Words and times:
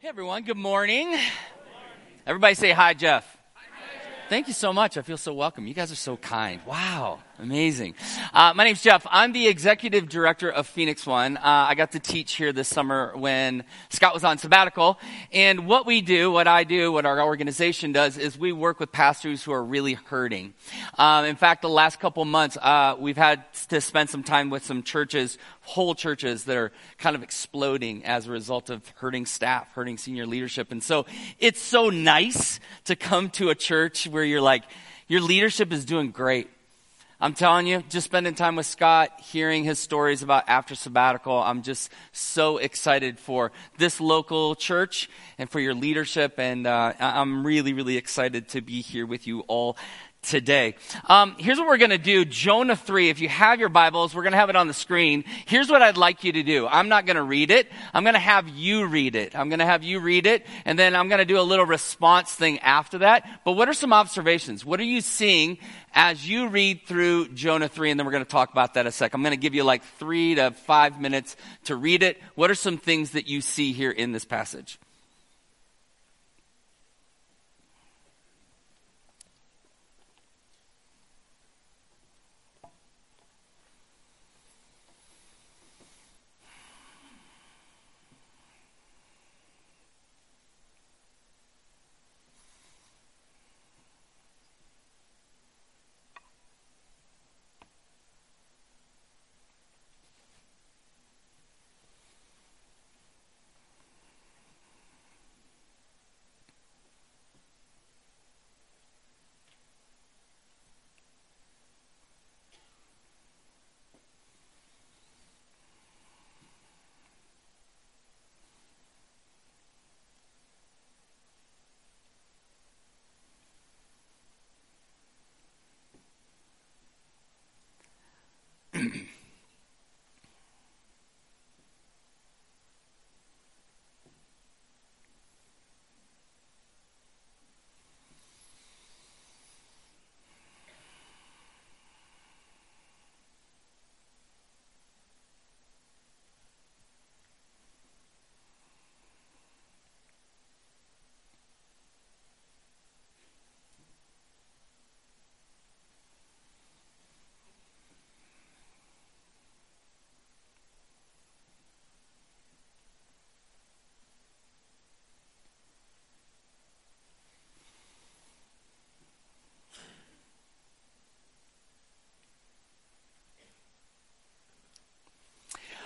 Hey 0.00 0.06
everyone, 0.06 0.44
good 0.44 0.56
morning. 0.56 1.18
Everybody 2.24 2.54
say 2.54 2.70
hi, 2.70 2.94
Jeff. 2.94 3.36
Thank 4.28 4.46
you 4.46 4.54
so 4.54 4.72
much. 4.72 4.96
I 4.96 5.02
feel 5.02 5.16
so 5.16 5.34
welcome. 5.34 5.66
You 5.66 5.74
guys 5.74 5.90
are 5.90 5.96
so 5.96 6.16
kind. 6.16 6.60
Wow. 6.64 7.18
Amazing. 7.40 7.94
Uh, 8.34 8.52
my 8.56 8.64
name's 8.64 8.82
Jeff. 8.82 9.06
I'm 9.08 9.32
the 9.32 9.46
executive 9.46 10.08
director 10.08 10.50
of 10.50 10.66
Phoenix 10.66 11.06
One. 11.06 11.36
Uh, 11.36 11.40
I 11.44 11.76
got 11.76 11.92
to 11.92 12.00
teach 12.00 12.34
here 12.34 12.52
this 12.52 12.66
summer 12.66 13.12
when 13.16 13.62
Scott 13.90 14.12
was 14.12 14.24
on 14.24 14.38
sabbatical. 14.38 14.98
And 15.32 15.68
what 15.68 15.86
we 15.86 16.00
do, 16.00 16.32
what 16.32 16.48
I 16.48 16.64
do, 16.64 16.90
what 16.90 17.06
our 17.06 17.22
organization 17.22 17.92
does 17.92 18.18
is 18.18 18.36
we 18.36 18.50
work 18.50 18.80
with 18.80 18.90
pastors 18.90 19.44
who 19.44 19.52
are 19.52 19.62
really 19.62 19.94
hurting. 19.94 20.54
Um, 20.98 21.26
in 21.26 21.36
fact, 21.36 21.62
the 21.62 21.68
last 21.68 22.00
couple 22.00 22.24
months, 22.24 22.56
uh, 22.56 22.96
we've 22.98 23.16
had 23.16 23.44
to 23.68 23.80
spend 23.80 24.10
some 24.10 24.24
time 24.24 24.50
with 24.50 24.64
some 24.64 24.82
churches, 24.82 25.38
whole 25.60 25.94
churches 25.94 26.42
that 26.44 26.56
are 26.56 26.72
kind 26.98 27.14
of 27.14 27.22
exploding 27.22 28.04
as 28.04 28.26
a 28.26 28.32
result 28.32 28.68
of 28.68 28.82
hurting 28.96 29.26
staff, 29.26 29.70
hurting 29.74 29.96
senior 29.96 30.26
leadership. 30.26 30.72
And 30.72 30.82
so 30.82 31.06
it's 31.38 31.62
so 31.62 31.88
nice 31.88 32.58
to 32.86 32.96
come 32.96 33.30
to 33.30 33.50
a 33.50 33.54
church 33.54 34.08
where 34.08 34.24
you're 34.24 34.40
like, 34.40 34.64
your 35.06 35.20
leadership 35.20 35.72
is 35.72 35.84
doing 35.84 36.10
great 36.10 36.50
I'm 37.20 37.34
telling 37.34 37.66
you, 37.66 37.82
just 37.88 38.04
spending 38.04 38.36
time 38.36 38.54
with 38.54 38.66
Scott, 38.66 39.10
hearing 39.20 39.64
his 39.64 39.80
stories 39.80 40.22
about 40.22 40.44
after 40.46 40.76
sabbatical, 40.76 41.36
I'm 41.36 41.62
just 41.62 41.90
so 42.12 42.58
excited 42.58 43.18
for 43.18 43.50
this 43.76 44.00
local 44.00 44.54
church 44.54 45.10
and 45.36 45.50
for 45.50 45.58
your 45.58 45.74
leadership. 45.74 46.38
And 46.38 46.64
uh, 46.64 46.92
I'm 47.00 47.44
really, 47.44 47.72
really 47.72 47.96
excited 47.96 48.50
to 48.50 48.60
be 48.60 48.82
here 48.82 49.04
with 49.04 49.26
you 49.26 49.40
all 49.48 49.76
today. 50.22 50.74
Um, 51.06 51.36
here's 51.38 51.58
what 51.58 51.66
we're 51.66 51.78
going 51.78 51.90
to 51.90 51.98
do. 51.98 52.24
Jonah 52.24 52.76
3, 52.76 53.08
if 53.08 53.20
you 53.20 53.28
have 53.28 53.60
your 53.60 53.68
Bibles, 53.68 54.14
we're 54.14 54.22
going 54.22 54.32
to 54.32 54.38
have 54.38 54.50
it 54.50 54.56
on 54.56 54.66
the 54.66 54.74
screen. 54.74 55.24
Here's 55.46 55.70
what 55.70 55.82
I'd 55.82 55.96
like 55.96 56.24
you 56.24 56.32
to 56.32 56.42
do. 56.42 56.66
I'm 56.66 56.88
not 56.88 57.06
going 57.06 57.16
to 57.16 57.22
read 57.22 57.50
it. 57.50 57.68
I'm 57.94 58.04
going 58.04 58.14
to 58.14 58.20
have 58.20 58.48
you 58.48 58.86
read 58.86 59.14
it. 59.14 59.36
I'm 59.36 59.48
going 59.48 59.60
to 59.60 59.64
have 59.64 59.82
you 59.82 60.00
read 60.00 60.26
it, 60.26 60.46
and 60.64 60.78
then 60.78 60.94
I'm 60.94 61.08
going 61.08 61.18
to 61.18 61.24
do 61.24 61.38
a 61.38 61.42
little 61.42 61.64
response 61.64 62.34
thing 62.34 62.58
after 62.60 62.98
that. 62.98 63.40
But 63.44 63.52
what 63.52 63.68
are 63.68 63.74
some 63.74 63.92
observations? 63.92 64.64
What 64.64 64.80
are 64.80 64.84
you 64.84 65.00
seeing 65.00 65.58
as 65.92 66.28
you 66.28 66.48
read 66.48 66.82
through 66.86 67.28
Jonah 67.28 67.68
3? 67.68 67.90
And 67.90 68.00
then 68.00 68.06
we're 68.06 68.12
going 68.12 68.24
to 68.24 68.30
talk 68.30 68.50
about 68.52 68.74
that 68.74 68.86
a 68.86 68.92
sec. 68.92 69.14
I'm 69.14 69.22
going 69.22 69.32
to 69.32 69.36
give 69.36 69.54
you 69.54 69.64
like 69.64 69.82
three 69.98 70.34
to 70.34 70.50
five 70.50 71.00
minutes 71.00 71.36
to 71.64 71.76
read 71.76 72.02
it. 72.02 72.18
What 72.34 72.50
are 72.50 72.54
some 72.54 72.78
things 72.78 73.12
that 73.12 73.28
you 73.28 73.40
see 73.40 73.72
here 73.72 73.90
in 73.90 74.12
this 74.12 74.24
passage? 74.24 74.78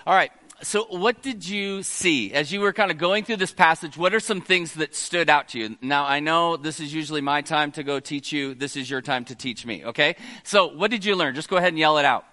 All 0.07 0.15
right. 0.15 0.33
So, 0.63 0.85
what 0.85 1.23
did 1.23 1.47
you 1.47 1.83
see 1.83 2.33
as 2.33 2.53
you 2.53 2.61
were 2.61 2.73
kind 2.73 2.93
of 2.93 2.99
going 2.99 3.25
through 3.25 3.39
this 3.39 3.53
passage? 3.53 3.97
What 3.97 4.15
are 4.15 4.21
some 4.21 4.41
things 4.41 4.75
that 4.75 4.95
stood 4.95 5.29
out 5.29 5.49
to 5.49 5.59
you? 5.59 5.77
Now, 5.83 6.05
I 6.05 6.21
know 6.21 6.57
this 6.57 6.79
is 6.79 6.95
usually 6.95 7.21
my 7.21 7.43
time 7.43 7.73
to 7.73 7.83
go 7.83 7.99
teach 7.99 8.33
you. 8.33 8.55
This 8.55 8.77
is 8.77 8.89
your 8.89 9.01
time 9.01 9.25
to 9.25 9.35
teach 9.35 9.67
me, 9.67 9.85
okay? 9.87 10.15
So, 10.45 10.69
what 10.69 10.93
did 10.93 11.05
you 11.05 11.17
learn? 11.17 11.35
Just 11.35 11.49
go 11.49 11.57
ahead 11.57 11.71
and 11.71 11.79
yell 11.79 11.99
it 11.99 12.05
out. 12.05 12.25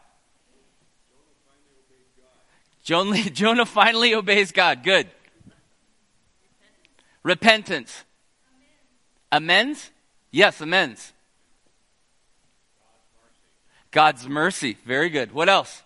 Jonah, 2.84 3.18
Jonah 3.32 3.66
finally 3.66 4.14
obeys 4.14 4.52
God. 4.52 4.84
Good. 4.84 5.08
Repentance. 7.24 8.04
Amends? 9.32 9.90
Yes, 10.32 10.62
amends. 10.62 11.14
God's 13.92 14.28
mercy. 14.28 14.78
Very 14.86 15.10
good. 15.10 15.32
What 15.32 15.50
else? 15.50 15.82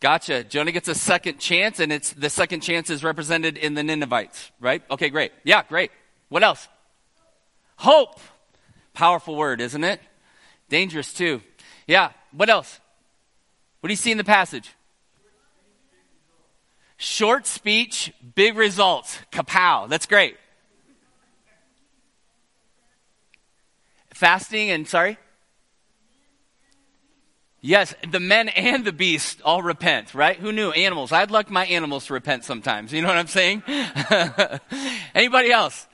Gotcha. 0.00 0.44
Jonah 0.44 0.72
gets 0.72 0.88
a 0.88 0.94
second 0.94 1.38
chance, 1.38 1.80
and 1.80 1.92
it's 1.92 2.12
the 2.12 2.28
second 2.28 2.60
chance 2.60 2.90
is 2.90 3.02
represented 3.02 3.56
in 3.56 3.74
the 3.74 3.82
Ninevites, 3.82 4.50
right? 4.60 4.82
Okay, 4.90 5.08
great. 5.08 5.32
Yeah, 5.42 5.62
great. 5.68 5.90
What 6.28 6.42
else? 6.42 6.68
Hope. 7.76 8.20
Powerful 8.92 9.36
word, 9.36 9.60
isn't 9.60 9.84
it? 9.84 10.00
Dangerous 10.68 11.12
too. 11.12 11.42
Yeah. 11.86 12.10
What 12.32 12.50
else? 12.50 12.80
What 13.80 13.88
do 13.88 13.92
you 13.92 13.96
see 13.96 14.10
in 14.10 14.18
the 14.18 14.24
passage? 14.24 14.72
Short 16.98 17.46
speech, 17.46 18.12
big 18.34 18.56
results. 18.56 19.18
Kapow. 19.30 19.88
That's 19.88 20.06
great. 20.06 20.36
Fasting 24.14 24.70
and 24.70 24.88
sorry? 24.88 25.18
Yes, 27.66 27.96
the 28.08 28.20
men 28.20 28.48
and 28.50 28.84
the 28.84 28.92
beasts 28.92 29.42
all 29.44 29.60
repent, 29.60 30.14
right? 30.14 30.36
Who 30.36 30.52
knew 30.52 30.70
animals? 30.70 31.10
I'd 31.10 31.32
like 31.32 31.50
my 31.50 31.66
animals 31.66 32.06
to 32.06 32.12
repent 32.12 32.44
sometimes. 32.44 32.92
You 32.92 33.02
know 33.02 33.08
what 33.08 33.16
I'm 33.16 33.26
saying? 33.26 33.64
Anybody 35.16 35.50
else? 35.50 35.88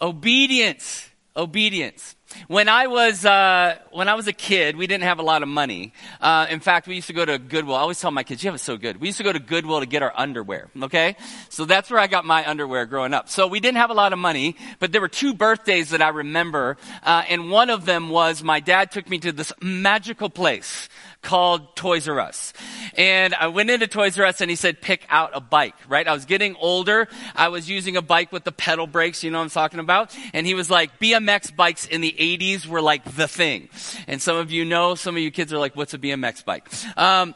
Obedience. 0.00 1.08
Obedience. 1.36 2.16
When 2.48 2.68
I 2.68 2.86
was 2.86 3.24
uh, 3.24 3.78
when 3.90 4.08
I 4.08 4.14
was 4.14 4.26
a 4.26 4.32
kid, 4.32 4.76
we 4.76 4.86
didn't 4.86 5.04
have 5.04 5.18
a 5.18 5.22
lot 5.22 5.42
of 5.42 5.48
money. 5.48 5.92
Uh, 6.20 6.46
in 6.48 6.60
fact, 6.60 6.86
we 6.86 6.94
used 6.94 7.08
to 7.08 7.12
go 7.12 7.24
to 7.24 7.38
Goodwill. 7.38 7.76
I 7.76 7.80
always 7.80 8.00
tell 8.00 8.10
my 8.10 8.22
kids, 8.22 8.42
"You 8.42 8.48
have 8.48 8.54
it 8.54 8.58
so 8.58 8.76
good." 8.76 9.00
We 9.00 9.08
used 9.08 9.18
to 9.18 9.24
go 9.24 9.32
to 9.32 9.38
Goodwill 9.38 9.80
to 9.80 9.86
get 9.86 10.02
our 10.02 10.12
underwear. 10.14 10.68
Okay, 10.82 11.16
so 11.48 11.64
that's 11.64 11.90
where 11.90 11.98
I 11.98 12.06
got 12.06 12.24
my 12.24 12.48
underwear 12.48 12.86
growing 12.86 13.14
up. 13.14 13.28
So 13.28 13.46
we 13.46 13.60
didn't 13.60 13.78
have 13.78 13.90
a 13.90 13.94
lot 13.94 14.12
of 14.12 14.18
money, 14.18 14.56
but 14.78 14.92
there 14.92 15.00
were 15.00 15.08
two 15.08 15.34
birthdays 15.34 15.90
that 15.90 16.02
I 16.02 16.08
remember, 16.08 16.76
uh, 17.02 17.24
and 17.28 17.50
one 17.50 17.70
of 17.70 17.84
them 17.84 18.10
was 18.10 18.42
my 18.42 18.60
dad 18.60 18.90
took 18.90 19.08
me 19.08 19.18
to 19.18 19.32
this 19.32 19.52
magical 19.60 20.30
place 20.30 20.88
called 21.22 21.76
Toys 21.76 22.08
R 22.08 22.20
Us. 22.20 22.52
And 22.94 23.34
I 23.34 23.48
went 23.48 23.70
into 23.70 23.86
Toys 23.86 24.18
R 24.18 24.26
Us 24.26 24.40
and 24.40 24.50
he 24.50 24.56
said, 24.56 24.80
pick 24.80 25.06
out 25.08 25.30
a 25.34 25.40
bike, 25.40 25.74
right? 25.88 26.06
I 26.06 26.12
was 26.12 26.24
getting 26.24 26.56
older. 26.56 27.08
I 27.34 27.48
was 27.48 27.68
using 27.68 27.96
a 27.96 28.02
bike 28.02 28.32
with 28.32 28.44
the 28.44 28.52
pedal 28.52 28.86
brakes, 28.86 29.22
you 29.22 29.30
know 29.30 29.38
what 29.38 29.44
I'm 29.44 29.50
talking 29.50 29.80
about? 29.80 30.16
And 30.32 30.46
he 30.46 30.54
was 30.54 30.70
like, 30.70 30.98
BMX 30.98 31.54
bikes 31.54 31.86
in 31.86 32.00
the 32.00 32.14
80s 32.18 32.66
were 32.66 32.80
like 32.80 33.04
the 33.04 33.28
thing. 33.28 33.68
And 34.06 34.20
some 34.20 34.36
of 34.36 34.50
you 34.50 34.64
know, 34.64 34.94
some 34.94 35.16
of 35.16 35.22
you 35.22 35.30
kids 35.30 35.52
are 35.52 35.58
like, 35.58 35.76
what's 35.76 35.94
a 35.94 35.98
BMX 35.98 36.44
bike? 36.44 36.68
Um, 36.96 37.34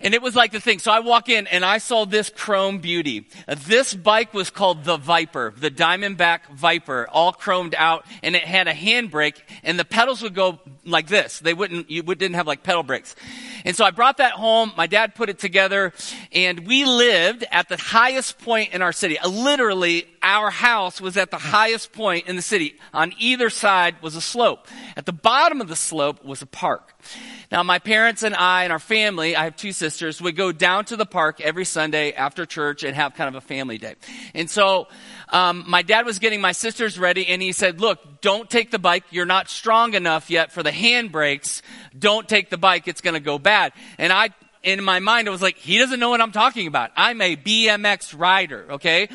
And 0.00 0.14
it 0.14 0.22
was 0.22 0.34
like 0.34 0.52
the 0.52 0.60
thing. 0.60 0.78
So 0.78 0.90
I 0.90 1.00
walk 1.00 1.28
in 1.28 1.46
and 1.46 1.64
I 1.64 1.78
saw 1.78 2.06
this 2.06 2.30
chrome 2.30 2.78
beauty. 2.78 3.28
This 3.66 3.92
bike 3.92 4.32
was 4.32 4.48
called 4.48 4.84
the 4.84 4.96
Viper, 4.96 5.52
the 5.56 5.70
Diamondback 5.70 6.48
Viper, 6.54 7.06
all 7.10 7.32
chromed 7.32 7.74
out, 7.74 8.06
and 8.22 8.34
it 8.34 8.42
had 8.42 8.66
a 8.66 8.72
handbrake, 8.72 9.36
and 9.62 9.78
the 9.78 9.84
pedals 9.84 10.22
would 10.22 10.34
go 10.34 10.58
like 10.84 11.08
this. 11.08 11.38
They 11.40 11.54
wouldn't, 11.54 11.90
you 11.90 12.02
didn't 12.02 12.34
have 12.34 12.46
like 12.46 12.62
pedal 12.62 12.82
brakes. 12.82 13.14
And 13.64 13.76
so 13.76 13.84
I 13.84 13.90
brought 13.90 14.16
that 14.18 14.32
home. 14.32 14.72
My 14.76 14.86
dad 14.86 15.14
put 15.14 15.28
it 15.28 15.38
together, 15.38 15.92
and 16.32 16.66
we 16.66 16.84
lived 16.84 17.44
at 17.50 17.68
the 17.68 17.76
highest 17.76 18.38
point 18.38 18.72
in 18.72 18.80
our 18.80 18.92
city. 18.92 19.18
Literally, 19.28 20.06
our 20.22 20.50
house 20.50 21.00
was 21.00 21.16
at 21.16 21.30
the 21.30 21.38
highest 21.38 21.92
point 21.92 22.26
in 22.26 22.36
the 22.36 22.42
city. 22.42 22.78
On 22.94 23.12
either 23.18 23.50
side 23.50 23.96
was 24.02 24.16
a 24.16 24.20
slope. 24.20 24.66
At 24.96 25.04
the 25.04 25.12
bottom 25.12 25.60
of 25.60 25.68
the 25.68 25.76
slope 25.76 26.24
was 26.24 26.40
a 26.40 26.46
park. 26.46 26.94
Now, 27.50 27.62
my 27.62 27.78
parents 27.80 28.22
and 28.22 28.34
I 28.34 28.64
and 28.64 28.72
our 28.72 28.78
family, 28.78 29.34
I 29.34 29.44
have 29.44 29.56
two 29.56 29.72
sisters, 29.72 29.89
would 30.20 30.36
go 30.36 30.52
down 30.52 30.84
to 30.86 30.96
the 30.96 31.06
park 31.06 31.40
every 31.40 31.64
Sunday 31.64 32.12
after 32.12 32.46
church 32.46 32.82
and 32.84 32.94
have 32.94 33.14
kind 33.14 33.28
of 33.28 33.34
a 33.34 33.40
family 33.40 33.78
day. 33.78 33.94
And 34.34 34.48
so, 34.48 34.88
um, 35.28 35.64
my 35.66 35.82
dad 35.82 36.06
was 36.06 36.18
getting 36.18 36.40
my 36.40 36.52
sisters 36.52 36.98
ready 36.98 37.26
and 37.28 37.40
he 37.40 37.52
said, 37.52 37.80
look, 37.80 38.20
don't 38.20 38.48
take 38.48 38.70
the 38.70 38.78
bike. 38.78 39.04
You're 39.10 39.26
not 39.26 39.48
strong 39.48 39.94
enough 39.94 40.30
yet 40.30 40.52
for 40.52 40.62
the 40.62 40.70
handbrakes. 40.70 41.62
Don't 41.98 42.28
take 42.28 42.50
the 42.50 42.58
bike. 42.58 42.88
It's 42.88 43.00
going 43.00 43.14
to 43.14 43.20
go 43.20 43.38
bad. 43.38 43.72
And 43.98 44.12
I 44.12 44.30
in 44.62 44.84
my 44.84 45.00
mind, 45.00 45.26
I 45.26 45.30
was 45.30 45.40
like, 45.40 45.56
he 45.56 45.78
doesn't 45.78 45.98
know 45.98 46.10
what 46.10 46.20
I'm 46.20 46.32
talking 46.32 46.66
about. 46.66 46.90
I'm 46.96 47.20
a 47.22 47.34
BMX 47.34 48.18
rider, 48.18 48.66
okay? 48.72 49.08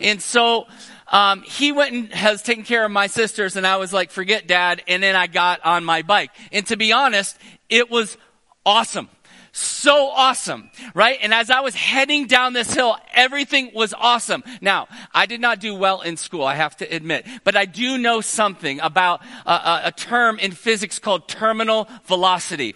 And 0.00 0.22
so, 0.22 0.66
um, 1.08 1.42
he 1.42 1.72
went 1.72 1.92
and 1.92 2.12
has 2.12 2.42
taken 2.42 2.64
care 2.64 2.84
of 2.84 2.90
my 2.90 3.06
sisters, 3.06 3.56
and 3.56 3.66
I 3.66 3.76
was 3.76 3.92
like, 3.92 4.10
forget 4.10 4.46
dad. 4.46 4.82
And 4.88 5.02
then 5.02 5.14
I 5.14 5.26
got 5.26 5.64
on 5.64 5.84
my 5.84 6.02
bike. 6.02 6.30
And 6.52 6.66
to 6.68 6.76
be 6.76 6.92
honest, 6.92 7.36
it 7.68 7.90
was 7.90 8.16
awesome. 8.64 9.08
So 9.54 10.08
awesome, 10.08 10.70
right? 10.94 11.18
And 11.20 11.34
as 11.34 11.50
I 11.50 11.60
was 11.60 11.74
heading 11.74 12.26
down 12.26 12.54
this 12.54 12.72
hill, 12.72 12.96
everything 13.12 13.70
was 13.74 13.92
awesome. 13.92 14.42
Now, 14.62 14.88
I 15.12 15.26
did 15.26 15.42
not 15.42 15.60
do 15.60 15.74
well 15.74 16.00
in 16.00 16.16
school, 16.16 16.42
I 16.44 16.54
have 16.54 16.74
to 16.78 16.86
admit, 16.86 17.26
but 17.44 17.54
I 17.54 17.66
do 17.66 17.98
know 17.98 18.22
something 18.22 18.80
about 18.80 19.20
a, 19.44 19.82
a 19.84 19.92
term 19.94 20.38
in 20.38 20.52
physics 20.52 20.98
called 20.98 21.28
terminal 21.28 21.86
velocity. 22.06 22.74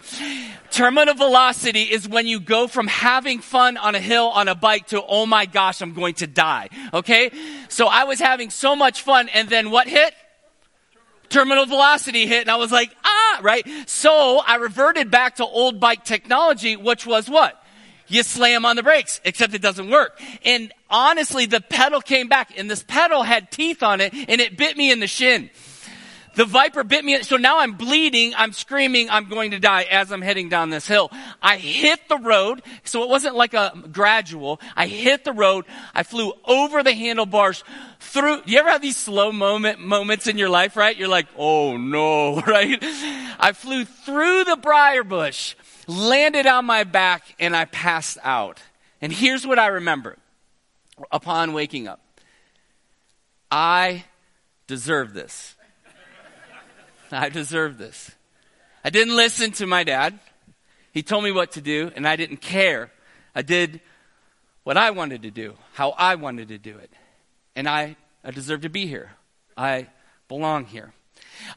Terminal 0.69 1.15
velocity 1.15 1.81
is 1.81 2.07
when 2.07 2.27
you 2.27 2.39
go 2.39 2.67
from 2.67 2.85
having 2.85 3.39
fun 3.39 3.77
on 3.77 3.95
a 3.95 3.99
hill 3.99 4.27
on 4.27 4.47
a 4.47 4.53
bike 4.53 4.87
to, 4.87 5.03
oh 5.03 5.25
my 5.25 5.47
gosh, 5.47 5.81
I'm 5.81 5.95
going 5.95 6.13
to 6.15 6.27
die. 6.27 6.69
Okay? 6.93 7.31
So 7.69 7.87
I 7.87 8.03
was 8.03 8.19
having 8.19 8.51
so 8.51 8.75
much 8.75 9.01
fun, 9.01 9.29
and 9.29 9.49
then 9.49 9.71
what 9.71 9.87
hit? 9.87 10.13
terminal 11.29 11.65
velocity 11.65 12.25
hit 12.25 12.41
and 12.41 12.51
I 12.51 12.55
was 12.55 12.71
like, 12.71 12.95
ah, 13.03 13.16
right? 13.43 13.67
So 13.85 14.41
I 14.45 14.55
reverted 14.55 15.11
back 15.11 15.35
to 15.35 15.45
old 15.45 15.79
bike 15.79 16.03
technology, 16.03 16.75
which 16.75 17.05
was 17.05 17.29
what? 17.29 17.61
You 18.07 18.23
slam 18.23 18.65
on 18.65 18.77
the 18.77 18.83
brakes, 18.83 19.19
except 19.25 19.53
it 19.53 19.61
doesn't 19.61 19.89
work. 19.89 20.21
And 20.45 20.71
honestly, 20.89 21.45
the 21.45 21.59
pedal 21.59 21.99
came 21.99 22.29
back 22.29 22.57
and 22.57 22.71
this 22.71 22.83
pedal 22.83 23.23
had 23.23 23.51
teeth 23.51 23.83
on 23.83 23.99
it 23.99 24.13
and 24.13 24.39
it 24.39 24.57
bit 24.57 24.77
me 24.77 24.91
in 24.91 24.99
the 24.99 25.07
shin. 25.07 25.49
The 26.37 26.45
viper 26.45 26.83
bit 26.83 27.03
me. 27.03 27.23
So 27.23 27.35
now 27.37 27.59
I'm 27.61 27.73
bleeding. 27.73 28.33
I'm 28.37 28.53
screaming. 28.53 29.09
I'm 29.09 29.27
going 29.27 29.51
to 29.51 29.59
die 29.59 29.87
as 29.89 30.11
I'm 30.11 30.21
heading 30.21 30.49
down 30.49 30.69
this 30.69 30.87
hill. 30.87 31.09
I 31.41 31.57
hit 31.57 32.07
the 32.09 32.17
road. 32.17 32.61
So 32.83 33.01
it 33.01 33.09
wasn't 33.09 33.35
like 33.35 33.55
a 33.55 33.73
gradual. 33.91 34.61
I 34.75 34.85
hit 34.85 35.23
the 35.23 35.33
road. 35.33 35.65
I 35.95 36.03
flew 36.03 36.33
over 36.45 36.83
the 36.83 36.93
handlebars 36.93 37.63
through. 37.99 38.43
You 38.45 38.59
ever 38.59 38.69
have 38.69 38.83
these 38.83 38.97
slow 38.97 39.31
moment 39.31 39.79
moments 39.79 40.27
in 40.27 40.37
your 40.37 40.49
life, 40.49 40.77
right? 40.77 40.95
You're 40.95 41.07
like, 41.07 41.25
oh 41.35 41.75
no, 41.75 42.39
right? 42.47 42.77
I 43.39 43.53
flew 43.53 43.83
through 43.83 44.43
the 44.43 44.57
briar 44.57 45.03
bush, 45.03 45.55
landed 45.87 46.45
on 46.45 46.65
my 46.65 46.83
back, 46.83 47.23
and 47.39 47.55
I 47.55 47.65
passed 47.65 48.19
out. 48.23 48.61
And 49.01 49.11
here's 49.11 49.47
what 49.47 49.57
I 49.57 49.67
remember 49.67 50.17
upon 51.11 51.53
waking 51.53 51.87
up. 51.87 51.99
I 53.49 54.05
deserve 54.67 55.15
this. 55.15 55.55
I 57.11 57.29
deserve 57.29 57.77
this. 57.77 58.11
I 58.83 58.89
didn't 58.89 59.15
listen 59.15 59.51
to 59.53 59.67
my 59.67 59.83
dad. 59.83 60.19
He 60.91 61.03
told 61.03 61.23
me 61.23 61.31
what 61.31 61.53
to 61.53 61.61
do, 61.61 61.91
and 61.95 62.07
I 62.07 62.15
didn't 62.15 62.37
care. 62.37 62.91
I 63.35 63.41
did 63.41 63.81
what 64.63 64.77
I 64.77 64.91
wanted 64.91 65.21
to 65.23 65.31
do, 65.31 65.55
how 65.73 65.91
I 65.91 66.15
wanted 66.15 66.49
to 66.49 66.57
do 66.57 66.77
it. 66.77 66.91
And 67.55 67.67
I, 67.67 67.95
I 68.23 68.31
deserve 68.31 68.61
to 68.61 68.69
be 68.69 68.87
here. 68.87 69.11
I 69.55 69.87
belong 70.27 70.65
here. 70.65 70.93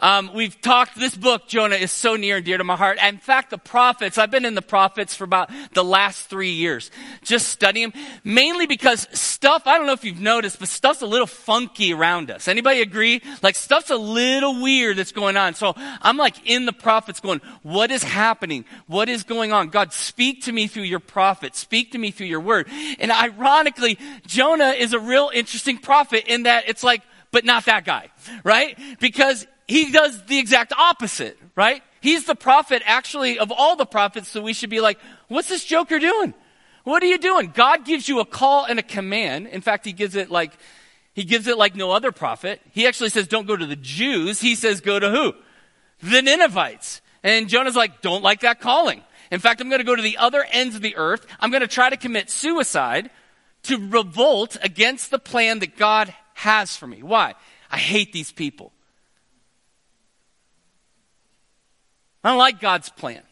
Um, 0.01 0.31
we've 0.35 0.61
talked, 0.61 0.99
this 0.99 1.15
book, 1.15 1.49
Jonah, 1.49 1.77
is 1.77 1.93
so 1.93 2.17
near 2.17 2.37
and 2.37 2.45
dear 2.45 2.59
to 2.59 2.65
my 2.65 2.77
heart. 2.77 2.99
In 3.03 3.19
fact, 3.19 3.51
the 3.51 3.59
prophets, 3.59 4.19
I've 4.19 4.31
been 4.31 4.45
in 4.45 4.55
the 4.55 4.63
prophets 4.63 5.15
for 5.15 5.25
about 5.25 5.51
the 5.75 5.85
last 5.85 6.29
three 6.29 6.53
years, 6.53 6.91
just 7.23 7.49
studying 7.49 7.91
them, 7.91 8.03
mainly 8.25 8.67
because 8.67 9.07
stuff, 9.13 9.67
I 9.67 9.79
don't 9.79 9.87
know 9.87 9.93
if 9.93 10.05
you've 10.05 10.21
noticed, 10.21 10.59
but 10.59 10.69
stuff's 10.69 11.03
a 11.03 11.07
little 11.07 11.27
funky 11.27 11.93
around 11.93 12.31
us. 12.31 12.49
Anybody 12.49 12.81
agree? 12.81 13.23
Like 13.43 13.55
stuff's 13.55 13.91
a 13.91 13.97
little 13.97 14.61
weird 14.61 14.97
that's 14.97 15.13
going 15.13 15.37
on. 15.37 15.55
So 15.55 15.75
I'm 15.77 16.17
like 16.17 16.37
in 16.49 16.67
the 16.67 16.73
prophets 16.73 17.21
going, 17.21 17.41
what 17.63 17.91
is 17.91 18.03
happening? 18.03 18.65
What 18.87 19.09
is 19.09 19.25
going 19.25 19.53
on? 19.53 19.69
God, 19.69 19.93
speak 19.93 20.45
to 20.45 20.53
me 20.53 20.67
through 20.67 20.85
your 20.85 21.01
prophet. 21.01 21.57
Speak 21.57 21.93
to 21.93 21.99
me 21.99 22.11
through 22.11 22.27
your 22.27 22.41
word. 22.41 22.69
And 22.99 23.11
ironically, 23.11 23.99
Jonah 24.27 24.71
is 24.71 24.93
a 24.93 25.01
real 25.01 25.31
interesting 25.33 25.79
prophet 25.79 26.25
in 26.27 26.45
that 26.45 26.69
it's 26.69 26.83
like, 26.83 27.03
but 27.33 27.45
not 27.45 27.67
that 27.67 27.85
guy, 27.85 28.11
right? 28.45 28.79
Because 28.99 29.47
he 29.71 29.93
does 29.93 30.25
the 30.25 30.39
exact 30.39 30.73
opposite, 30.73 31.39
right? 31.55 31.81
He's 32.01 32.25
the 32.25 32.35
prophet 32.35 32.83
actually 32.85 33.39
of 33.39 33.53
all 33.53 33.77
the 33.77 33.87
prophets, 33.87 34.29
so 34.29 34.43
we 34.43 34.53
should 34.53 34.69
be 34.69 34.81
like, 34.81 34.99
what's 35.29 35.49
this 35.49 35.65
joker 35.65 36.01
doing? 36.01 36.35
What 36.83 37.05
are 37.05 37.07
you 37.07 37.19
doing? 37.19 37.53
God 37.55 37.85
gives 37.85 38.09
you 38.09 38.19
a 38.19 38.25
call 38.25 38.65
and 38.65 38.81
a 38.81 38.83
command. 38.83 39.47
In 39.47 39.61
fact, 39.61 39.85
he 39.85 39.93
gives 39.93 40.17
it 40.17 40.29
like, 40.29 40.53
he 41.13 41.23
gives 41.23 41.47
it 41.47 41.57
like 41.57 41.77
no 41.77 41.93
other 41.93 42.11
prophet. 42.11 42.61
He 42.73 42.85
actually 42.85 43.11
says, 43.11 43.29
don't 43.29 43.47
go 43.47 43.57
to 43.57 43.65
the 43.67 43.77
Jews. 43.77 44.41
He 44.41 44.57
says, 44.57 44.81
go 44.81 44.99
to 44.99 45.09
who? 45.09 45.35
The 46.03 46.21
Ninevites. 46.21 47.01
And 47.23 47.49
Jonah's 47.49 47.77
like, 47.77 48.01
don't 48.01 48.25
like 48.25 48.41
that 48.41 48.61
calling. 48.61 49.05
In 49.31 49.39
fact, 49.39 49.61
I'm 49.61 49.69
going 49.69 49.81
to 49.81 49.87
go 49.87 49.95
to 49.95 50.03
the 50.03 50.19
other 50.19 50.45
ends 50.51 50.75
of 50.75 50.83
the 50.83 50.97
earth. 50.97 51.25
I'm 51.39 51.51
going 51.51 51.61
to 51.61 51.69
try 51.69 51.91
to 51.91 51.97
commit 51.97 52.29
suicide 52.29 53.11
to 53.65 53.77
revolt 53.77 54.57
against 54.63 55.13
the 55.13 55.21
plan 55.21 55.61
that 55.61 55.77
God 55.77 56.13
has 56.35 56.77
for 56.77 56.89
me. 56.89 57.05
Why? 57.05 57.35
I 57.71 57.79
hate 57.79 58.13
these 58.13 58.33
people. 58.33 58.73
I 62.23 62.31
don't 62.31 62.39
like 62.39 62.61
God's 62.61 62.89
plan. 62.89 63.23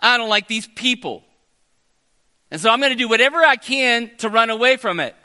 I 0.00 0.18
don't 0.18 0.28
like 0.28 0.48
these 0.48 0.66
people. 0.66 1.24
And 2.50 2.60
so 2.60 2.70
I'm 2.70 2.80
going 2.80 2.92
to 2.92 2.98
do 2.98 3.08
whatever 3.08 3.38
I 3.38 3.56
can 3.56 4.10
to 4.18 4.28
run 4.28 4.50
away 4.50 4.76
from 4.76 5.00
it. 5.00 5.16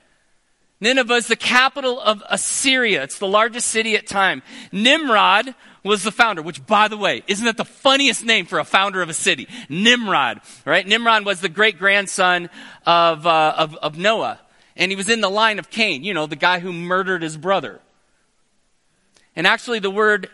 Nineveh 0.79 1.15
is 1.15 1.27
the 1.27 1.35
capital 1.35 1.99
of 1.99 2.23
Assyria. 2.29 3.03
It's 3.03 3.17
the 3.17 3.27
largest 3.27 3.67
city 3.67 3.95
at 3.95 4.05
time. 4.05 4.43
Nimrod 4.71 5.55
was 5.83 6.03
the 6.03 6.11
founder, 6.11 6.41
which 6.41 6.65
by 6.65 6.87
the 6.87 6.97
way, 6.97 7.23
isn't 7.27 7.45
that 7.45 7.57
the 7.57 7.65
funniest 7.65 8.23
name 8.23 8.45
for 8.45 8.59
a 8.59 8.63
founder 8.63 9.01
of 9.01 9.09
a 9.09 9.13
city? 9.13 9.47
Nimrod, 9.69 10.41
right? 10.65 10.85
Nimrod 10.85 11.25
was 11.25 11.41
the 11.41 11.49
great 11.49 11.79
grandson 11.79 12.49
of, 12.85 13.25
uh, 13.25 13.55
of, 13.57 13.75
of 13.75 13.97
Noah. 13.97 14.39
And 14.75 14.91
he 14.91 14.95
was 14.95 15.09
in 15.09 15.21
the 15.21 15.29
line 15.29 15.57
of 15.57 15.71
Cain, 15.71 16.03
you 16.03 16.13
know, 16.13 16.27
the 16.27 16.35
guy 16.35 16.59
who 16.59 16.71
murdered 16.71 17.23
his 17.23 17.37
brother. 17.37 17.79
And 19.35 19.47
actually 19.47 19.79
the 19.79 19.89
word 19.89 20.29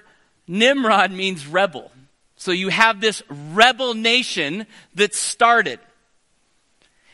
Nimrod 0.47 1.11
means 1.11 1.47
rebel. 1.47 1.91
So 2.43 2.51
you 2.51 2.67
have 2.67 2.99
this 2.99 3.23
rebel 3.53 3.93
nation 3.93 4.67
that 4.95 5.15
started. 5.15 5.79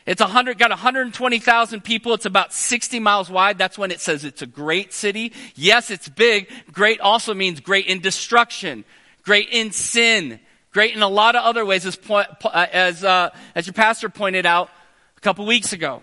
It's 0.04 0.20
100, 0.20 0.58
got 0.58 0.70
120,000 0.70 1.84
people. 1.84 2.14
It's 2.14 2.26
about 2.26 2.52
60 2.52 2.98
miles 2.98 3.30
wide. 3.30 3.56
That's 3.56 3.78
when 3.78 3.92
it 3.92 4.00
says 4.00 4.24
it's 4.24 4.42
a 4.42 4.46
great 4.46 4.92
city. 4.92 5.32
Yes, 5.54 5.92
it's 5.92 6.08
big. 6.08 6.50
Great 6.72 6.98
also 6.98 7.32
means 7.32 7.60
great 7.60 7.86
in 7.86 8.00
destruction, 8.00 8.84
great 9.22 9.50
in 9.50 9.70
sin, 9.70 10.40
great 10.72 10.96
in 10.96 11.02
a 11.02 11.08
lot 11.08 11.36
of 11.36 11.44
other 11.44 11.64
ways, 11.64 11.86
as, 11.86 11.96
uh, 12.10 12.24
as, 12.72 13.04
uh, 13.04 13.30
as 13.54 13.68
your 13.68 13.74
pastor 13.74 14.08
pointed 14.08 14.46
out 14.46 14.68
a 15.16 15.20
couple 15.20 15.46
weeks 15.46 15.72
ago. 15.72 16.02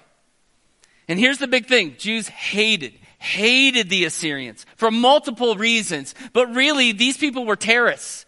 And 1.09 1.19
here's 1.19 1.39
the 1.39 1.47
big 1.47 1.65
thing 1.65 1.95
Jews 1.97 2.29
hated, 2.29 2.93
hated 3.19 3.89
the 3.89 4.05
Assyrians 4.05 4.65
for 4.77 4.89
multiple 4.89 5.57
reasons. 5.57 6.15
But 6.31 6.55
really, 6.55 6.93
these 6.93 7.17
people 7.17 7.45
were 7.45 7.57
terrorists 7.57 8.25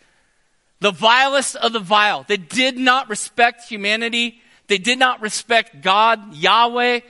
the 0.80 0.92
vilest 0.92 1.56
of 1.56 1.74
the 1.74 1.80
vile. 1.80 2.26
They 2.28 2.38
did 2.38 2.78
not 2.78 3.10
respect 3.10 3.68
humanity. 3.68 4.42
They 4.68 4.78
did 4.78 5.00
not 5.00 5.22
respect 5.22 5.82
God, 5.82 6.36
Yahweh, 6.36 7.02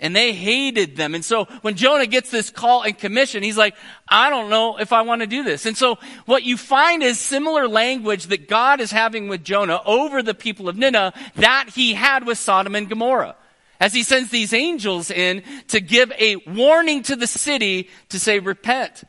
and 0.00 0.14
they 0.14 0.32
hated 0.32 0.96
them. 0.96 1.14
And 1.14 1.24
so 1.24 1.46
when 1.62 1.74
Jonah 1.74 2.06
gets 2.06 2.30
this 2.30 2.50
call 2.50 2.82
and 2.82 2.96
commission, 2.96 3.42
he's 3.42 3.58
like, 3.58 3.74
I 4.08 4.30
don't 4.30 4.48
know 4.48 4.78
if 4.78 4.92
I 4.92 5.02
want 5.02 5.22
to 5.22 5.26
do 5.26 5.42
this. 5.42 5.66
And 5.66 5.76
so 5.76 5.98
what 6.26 6.44
you 6.44 6.56
find 6.56 7.02
is 7.02 7.18
similar 7.18 7.66
language 7.66 8.26
that 8.26 8.48
God 8.48 8.80
is 8.80 8.92
having 8.92 9.28
with 9.28 9.44
Jonah 9.44 9.80
over 9.84 10.22
the 10.22 10.34
people 10.34 10.68
of 10.68 10.76
Nineveh 10.76 11.12
that 11.36 11.70
he 11.74 11.94
had 11.94 12.26
with 12.26 12.38
Sodom 12.38 12.76
and 12.76 12.88
Gomorrah. 12.88 13.34
As 13.80 13.92
he 13.92 14.02
sends 14.02 14.30
these 14.30 14.52
angels 14.52 15.10
in 15.10 15.42
to 15.68 15.80
give 15.80 16.12
a 16.12 16.36
warning 16.48 17.02
to 17.04 17.16
the 17.16 17.28
city 17.28 17.88
to 18.08 18.18
say, 18.18 18.38
repent, 18.40 19.04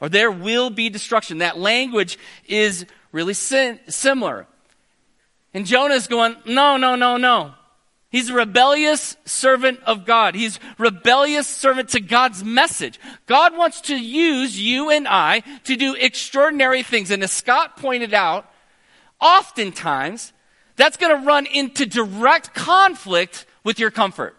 or 0.00 0.08
there 0.08 0.30
will 0.30 0.70
be 0.70 0.90
destruction. 0.90 1.38
That 1.38 1.58
language 1.58 2.18
is 2.46 2.86
really 3.12 3.34
similar. 3.34 4.46
And 5.54 5.66
Jonah's 5.66 6.06
going, 6.06 6.36
no, 6.46 6.76
no, 6.76 6.96
no, 6.96 7.16
no. 7.16 7.54
He's 8.10 8.28
a 8.28 8.34
rebellious 8.34 9.16
servant 9.24 9.80
of 9.84 10.04
God. 10.04 10.34
He's 10.34 10.60
rebellious 10.76 11.46
servant 11.46 11.90
to 11.90 12.00
God's 12.00 12.44
message. 12.44 13.00
God 13.26 13.56
wants 13.56 13.80
to 13.82 13.96
use 13.96 14.60
you 14.60 14.90
and 14.90 15.08
I 15.08 15.40
to 15.64 15.76
do 15.76 15.94
extraordinary 15.94 16.82
things. 16.82 17.10
And 17.10 17.22
as 17.22 17.32
Scott 17.32 17.78
pointed 17.78 18.12
out, 18.12 18.50
oftentimes 19.18 20.34
that's 20.76 20.98
going 20.98 21.18
to 21.18 21.26
run 21.26 21.46
into 21.46 21.86
direct 21.86 22.52
conflict 22.54 23.46
with 23.64 23.78
your 23.78 23.90
comfort, 23.90 24.36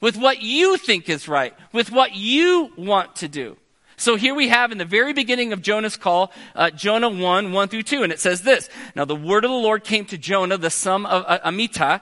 with 0.00 0.16
what 0.16 0.42
you 0.42 0.76
think 0.76 1.08
is 1.08 1.28
right, 1.28 1.54
with 1.72 1.92
what 1.92 2.16
you 2.16 2.72
want 2.76 3.14
to 3.16 3.28
do. 3.28 3.56
So 4.00 4.16
here 4.16 4.34
we 4.34 4.48
have 4.48 4.72
in 4.72 4.78
the 4.78 4.86
very 4.86 5.12
beginning 5.12 5.52
of 5.52 5.60
Jonah's 5.60 5.98
call, 5.98 6.32
uh, 6.56 6.70
Jonah 6.70 7.10
1, 7.10 7.52
1 7.52 7.68
through 7.68 7.82
2, 7.82 8.02
and 8.02 8.10
it 8.10 8.18
says 8.18 8.40
this. 8.40 8.70
Now 8.96 9.04
the 9.04 9.14
word 9.14 9.44
of 9.44 9.50
the 9.50 9.56
Lord 9.58 9.84
came 9.84 10.06
to 10.06 10.16
Jonah, 10.16 10.56
the 10.56 10.70
son 10.70 11.04
of 11.04 11.22
uh, 11.26 11.38
Amittai, 11.40 12.00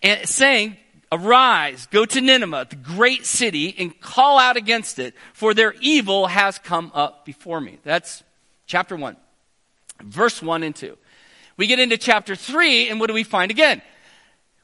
and 0.00 0.28
saying, 0.28 0.76
Arise, 1.10 1.86
go 1.86 2.04
to 2.04 2.20
Nineveh, 2.20 2.68
the 2.70 2.76
great 2.76 3.26
city, 3.26 3.74
and 3.76 4.00
call 4.00 4.38
out 4.38 4.56
against 4.56 5.00
it, 5.00 5.12
for 5.32 5.52
their 5.52 5.74
evil 5.80 6.28
has 6.28 6.56
come 6.56 6.92
up 6.94 7.24
before 7.24 7.60
me. 7.60 7.78
That's 7.82 8.22
chapter 8.66 8.94
1. 8.94 9.16
Verse 10.02 10.40
1 10.40 10.62
and 10.62 10.76
2. 10.76 10.96
We 11.56 11.66
get 11.66 11.80
into 11.80 11.98
chapter 11.98 12.36
3, 12.36 12.90
and 12.90 13.00
what 13.00 13.08
do 13.08 13.12
we 13.12 13.24
find 13.24 13.50
again? 13.50 13.82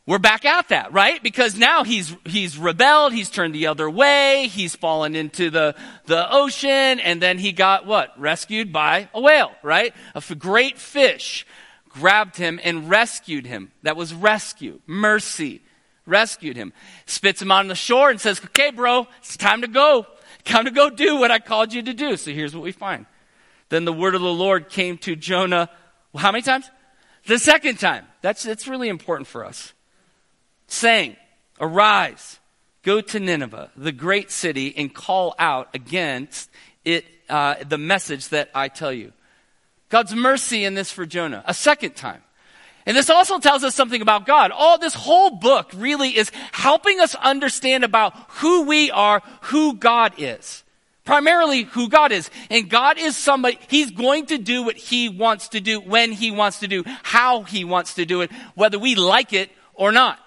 We're 0.07 0.21
back 0.21 0.45
at 0.45 0.69
that, 0.69 0.93
right? 0.93 1.21
Because 1.21 1.57
now 1.57 1.83
he's, 1.83 2.17
he's 2.25 2.57
rebelled, 2.57 3.13
he's 3.13 3.29
turned 3.29 3.55
the 3.55 3.67
other 3.67 3.91
way, 3.91 4.47
he's 4.49 4.77
fallen 4.77 5.17
into 5.17 5.51
the, 5.51 5.75
the 6.05 6.33
ocean, 6.33 7.01
and 7.01 7.21
then 7.21 7.39
he 7.39 7.51
got 7.51 7.87
what? 7.87 8.19
Rescued 8.19 8.73
by 8.73 9.09
a 9.13 9.21
whale, 9.21 9.51
right? 9.65 9.93
A 10.15 10.35
great 10.37 10.79
fish 10.79 11.45
grabbed 11.89 12.37
him 12.37 12.61
and 12.63 12.89
rescued 12.89 13.47
him. 13.47 13.73
That 13.83 13.97
was 13.97 14.15
rescue, 14.15 14.81
mercy, 14.87 15.61
rescued 16.07 16.57
him. 16.57 16.73
Spits 17.07 17.43
him 17.43 17.51
out 17.51 17.61
on 17.61 17.69
the 17.69 17.75
shore 17.75 18.09
and 18.09 18.21
says, 18.21 18.41
okay, 18.45 18.71
bro, 18.71 19.09
it's 19.19 19.37
time 19.37 19.63
to 19.63 19.69
go. 19.69 20.07
Time 20.45 20.67
to 20.67 20.71
go 20.71 20.89
do 20.89 21.17
what 21.17 21.33
I 21.33 21.41
called 21.41 21.73
you 21.73 21.83
to 21.83 21.93
do. 21.93 22.17
So 22.17 22.31
here's 22.31 22.55
what 22.55 22.63
we 22.63 22.71
find. 22.71 23.07
Then 23.71 23.85
the 23.85 23.93
word 23.93 24.15
of 24.15 24.21
the 24.21 24.33
Lord 24.33 24.69
came 24.69 24.99
to 24.99 25.17
Jonah, 25.17 25.69
well, 26.13 26.23
how 26.23 26.31
many 26.31 26.43
times? 26.43 26.71
The 27.27 27.41
second 27.41 27.81
time. 27.81 28.07
That's, 28.23 28.45
that's 28.45 28.69
really 28.69 28.89
important 28.89 29.27
for 29.27 29.45
us 29.45 29.73
saying, 30.67 31.17
Arise, 31.61 32.39
go 32.83 33.01
to 33.01 33.21
Nineveh, 33.21 33.71
the 33.77 33.93
great 33.93 34.31
city, 34.31 34.75
and 34.77 34.95
call 34.95 35.35
out 35.39 35.69
against 35.75 36.51
it 36.85 37.05
uh, 37.29 37.57
the 37.67 37.79
message 37.79 38.29
that 38.29 38.51
I 38.55 38.69
tell 38.69 38.93
you. 38.93 39.13
God's 39.89 40.15
mercy 40.15 40.65
in 40.65 40.75
this 40.75 40.91
for 40.91 41.07
Jonah, 41.07 41.43
a 41.47 41.55
second 41.55 41.97
time. 41.97 42.23
And 42.87 42.97
this 42.97 43.11
also 43.11 43.41
tells 43.41 43.65
us 43.65 43.75
something 43.75 44.01
about 44.01 44.27
God. 44.27 44.53
All 44.53 44.79
this 44.79 44.95
whole 44.95 45.31
book 45.31 45.73
really 45.75 46.17
is 46.17 46.31
helping 46.53 47.01
us 47.01 47.17
understand 47.17 47.83
about 47.83 48.15
who 48.29 48.63
we 48.63 48.93
are, 48.93 49.23
who 49.43 49.75
God 49.75 50.15
is. 50.19 50.63
Primarily 51.05 51.63
who 51.63 51.89
God 51.89 52.13
is. 52.13 52.31
And 52.49 52.69
God 52.71 52.99
is 52.99 53.17
somebody, 53.17 53.59
He's 53.69 53.91
going 53.91 54.27
to 54.27 54.39
do 54.39 54.63
what 54.63 54.77
He 54.77 55.09
wants 55.09 55.49
to 55.49 55.61
do, 55.61 55.81
when 55.81 56.13
He 56.13 56.31
wants 56.31 56.61
to 56.61 56.69
do, 56.69 56.85
how 57.03 57.43
He 57.43 57.65
wants 57.65 57.95
to 57.95 58.05
do 58.05 58.21
it, 58.21 58.31
whether 58.55 58.79
we 58.79 58.95
like 58.95 59.33
it 59.33 59.51
or 59.75 59.91
not. 59.91 60.21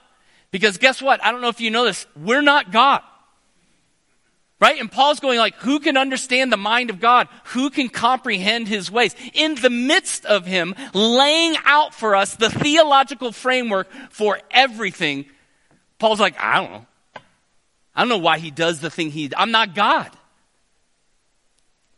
Because 0.52 0.78
guess 0.78 1.02
what? 1.02 1.24
I 1.24 1.32
don't 1.32 1.42
know 1.42 1.50
if 1.50 1.62
you 1.62 1.72
know 1.72 1.86
this. 1.86 2.06
We're 2.16 2.42
not 2.42 2.72
God. 2.72 3.02
Right? 4.60 4.80
And 4.80 4.92
Paul's 4.92 5.22
going 5.22 5.40
like, 5.40 5.56
who 5.56 5.80
can 5.80 5.96
understand 5.96 6.52
the 6.52 6.58
mind 6.58 6.90
of 6.90 7.00
God? 7.00 7.30
Who 7.46 7.70
can 7.70 7.88
comprehend 7.88 8.68
his 8.68 8.92
ways? 8.92 9.16
In 9.34 9.56
the 9.56 9.70
midst 9.70 10.26
of 10.26 10.46
him 10.46 10.76
laying 10.94 11.56
out 11.64 11.94
for 11.94 12.16
us 12.16 12.36
the 12.36 12.50
theological 12.50 13.32
framework 13.32 13.88
for 14.10 14.40
everything, 14.52 15.26
Paul's 15.98 16.20
like, 16.20 16.38
I 16.40 16.60
don't 16.62 16.72
know. 16.72 16.86
I 17.96 18.02
don't 18.02 18.10
know 18.10 18.18
why 18.18 18.40
he 18.40 18.52
does 18.52 18.82
the 18.82 18.90
thing 18.90 19.12
he, 19.12 19.32
I'm 19.36 19.52
not 19.52 19.76
God. 19.76 20.10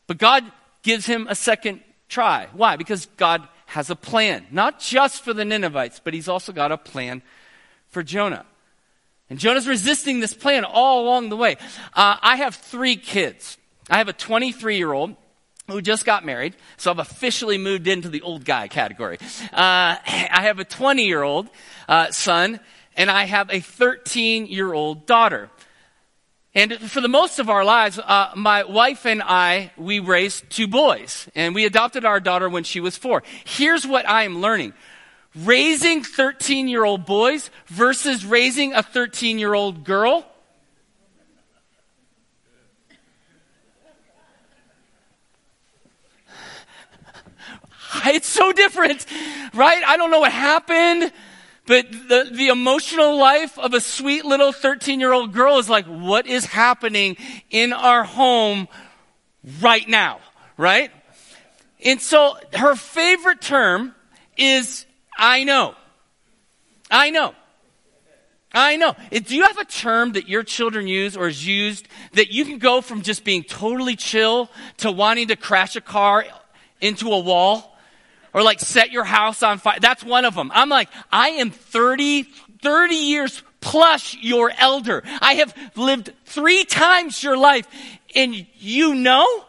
But 0.06 0.18
God 0.18 0.44
gives 0.84 1.06
him 1.06 1.28
a 1.30 1.36
second 1.36 1.82
try. 2.10 2.48
Why? 2.54 2.76
Because 2.76 3.08
God 3.18 3.48
has 3.68 3.90
a 3.90 3.96
plan, 3.96 4.46
not 4.52 4.80
just 4.80 5.24
for 5.24 5.34
the 5.34 5.46
Ninevites, 5.46 6.02
but 6.04 6.14
he's 6.14 6.28
also 6.28 6.52
got 6.52 6.72
a 6.72 6.78
plan 6.78 7.22
for 7.92 8.02
Jonah. 8.02 8.46
And 9.30 9.40
Jonah's 9.40 9.68
resisting 9.68 10.20
this 10.20 10.34
plan 10.34 10.66
all 10.66 11.04
along 11.06 11.30
the 11.30 11.38
way. 11.38 11.56
Uh, 11.94 12.18
I 12.22 12.38
have 12.38 12.56
three 12.56 12.96
kids. 12.98 13.58
I 13.90 13.98
have 13.98 14.10
a 14.10 14.14
23 14.14 14.78
year 14.78 14.92
old 14.92 15.16
who 15.68 15.82
just 15.82 16.06
got 16.06 16.26
married, 16.26 16.56
so 16.76 16.92
I've 16.92 17.00
officially 17.00 17.58
moved 17.58 17.88
into 17.88 18.10
the 18.10 18.22
old 18.24 18.44
guy 18.44 18.68
category. 18.68 19.20
Uh, 19.54 19.96
I 20.04 20.42
have 20.42 20.60
a 20.60 20.66
20 20.66 21.06
year 21.06 21.24
old 21.24 21.50
uh, 21.88 22.12
son, 22.12 22.60
and 22.98 23.10
I 23.10 23.26
have 23.26 23.50
a 23.50 23.60
13 23.60 24.48
year 24.48 24.74
old 24.74 25.06
daughter. 25.06 25.50
And 26.54 26.74
for 26.74 27.00
the 27.00 27.08
most 27.08 27.40
of 27.40 27.50
our 27.50 27.64
lives, 27.64 27.98
uh, 27.98 28.32
my 28.36 28.66
wife 28.66 29.06
and 29.06 29.24
I, 29.24 29.72
we 29.78 30.00
raised 30.00 30.50
two 30.50 30.68
boys, 30.68 31.30
and 31.34 31.56
we 31.56 31.66
adopted 31.66 32.04
our 32.04 32.20
daughter 32.20 32.50
when 32.50 32.66
she 32.66 32.82
was 32.82 32.98
four. 32.98 33.24
Here's 33.46 33.88
what 33.88 34.08
I 34.08 34.24
am 34.24 34.42
learning 34.42 34.74
raising 35.36 36.04
13 36.04 36.68
year 36.68 36.84
old 36.84 37.06
boys 37.06 37.50
versus 37.68 38.26
raising 38.26 38.74
a 38.74 38.84
13 38.84 39.40
year 39.40 39.54
old 39.54 39.84
girl? 39.84 40.26
It's 48.06 48.28
so 48.28 48.52
different, 48.52 49.06
right? 49.54 49.84
I 49.86 49.98
don't 49.98 50.12
know 50.12 50.22
what 50.22 50.32
happened, 50.32 51.12
but 51.66 51.92
the, 51.92 52.30
the 52.32 52.48
emotional 52.48 53.18
life 53.18 53.60
of 53.60 53.74
a 53.74 53.82
sweet 53.82 54.26
little 54.26 54.52
13 54.52 55.00
year 55.00 55.12
old 55.14 55.34
girl 55.34 55.58
is 55.58 55.70
like, 55.70 55.86
what 55.86 56.26
is 56.26 56.46
happening 56.46 57.18
in 57.50 57.74
our 57.74 58.04
home 58.04 58.68
right 59.62 59.88
now, 59.88 60.20
right? 60.58 60.92
And 61.84 62.02
so 62.02 62.38
her 62.54 62.76
favorite 62.76 63.42
term 63.42 63.96
is 64.38 64.86
I 65.22 65.44
know. 65.44 65.76
I 66.90 67.12
know. 67.12 67.36
I 68.52 68.76
know. 68.76 68.96
Eh, 69.12 69.20
do 69.20 69.36
you 69.36 69.44
have 69.44 69.60
a 69.60 69.66
term 69.66 70.14
that 70.14 70.28
your 70.28 70.42
children 70.42 70.88
use 70.88 71.16
or 71.16 71.28
is 71.28 71.46
used 71.46 71.88
that 72.14 72.32
you 72.32 72.44
can 72.44 72.58
go 72.58 72.82
from 72.82 73.04
just 73.04 73.24
being 73.24 73.44
totally 73.44 73.96
chill 73.96 74.50
to 74.78 74.92
wanting 74.92 75.28
to 75.28 75.36
crash 75.36 75.76
a 75.76 75.82
car 75.82 76.26
into 76.82 77.12
a 77.12 77.20
wall? 77.20 77.78
Or 78.34 78.42
like 78.42 78.60
set 78.60 78.92
your 78.92 79.04
house 79.04 79.44
on 79.44 79.60
fire? 79.60 79.78
That's 79.80 80.04
one 80.04 80.26
of 80.26 80.34
them. 80.34 80.52
I'm 80.56 80.70
like, 80.70 80.90
I 81.12 81.30
am 81.30 81.52
30, 81.52 82.24
30 82.24 82.96
years 82.96 83.44
plus 83.60 84.18
your 84.20 84.52
elder. 84.58 85.04
I 85.22 85.36
have 85.36 85.54
lived 85.76 86.14
three 86.26 86.66
times 86.66 87.22
your 87.22 87.38
life 87.38 87.68
and 88.16 88.34
you 88.58 88.96
know? 88.96 89.46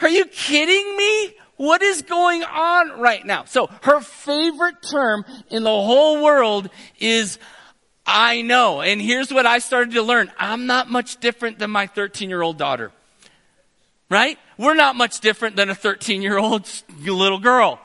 Are 0.00 0.08
you 0.08 0.24
kidding 0.24 0.96
me? 0.96 1.34
What 1.62 1.80
is 1.80 2.02
going 2.02 2.42
on 2.42 2.98
right 2.98 3.24
now? 3.24 3.44
So 3.44 3.70
her 3.82 4.00
favorite 4.00 4.82
term 4.82 5.24
in 5.48 5.62
the 5.62 5.70
whole 5.70 6.20
world 6.20 6.68
is 6.98 7.38
I 8.04 8.42
know. 8.42 8.80
And 8.80 9.00
here's 9.00 9.32
what 9.32 9.46
I 9.46 9.60
started 9.60 9.94
to 9.94 10.02
learn. 10.02 10.32
I'm 10.40 10.66
not 10.66 10.90
much 10.90 11.20
different 11.20 11.60
than 11.60 11.70
my 11.70 11.86
13 11.86 12.28
year 12.28 12.42
old 12.42 12.58
daughter. 12.58 12.90
Right? 14.10 14.40
We're 14.58 14.74
not 14.74 14.96
much 14.96 15.20
different 15.20 15.54
than 15.54 15.70
a 15.70 15.74
13 15.76 16.20
year 16.20 16.36
old 16.36 16.68
little 17.00 17.38
girl. 17.38 17.78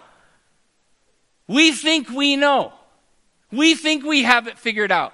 We 1.48 1.72
think 1.72 2.10
we 2.10 2.36
know. 2.36 2.74
We 3.52 3.76
think 3.76 4.04
we 4.04 4.24
have 4.24 4.48
it 4.48 4.58
figured 4.58 4.92
out. 4.92 5.14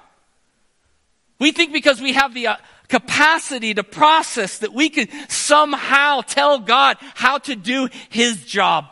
We 1.38 1.52
think 1.52 1.74
because 1.74 2.00
we 2.00 2.14
have 2.14 2.34
the 2.34 2.48
uh, 2.48 2.56
capacity 2.88 3.74
to 3.74 3.84
process 3.84 4.60
that 4.60 4.74
we 4.74 4.90
can 4.90 5.08
somehow 5.30 6.22
tell 6.22 6.60
God 6.60 6.98
how 7.16 7.38
to 7.40 7.56
do 7.56 7.90
His 8.10 8.46
job. 8.46 8.86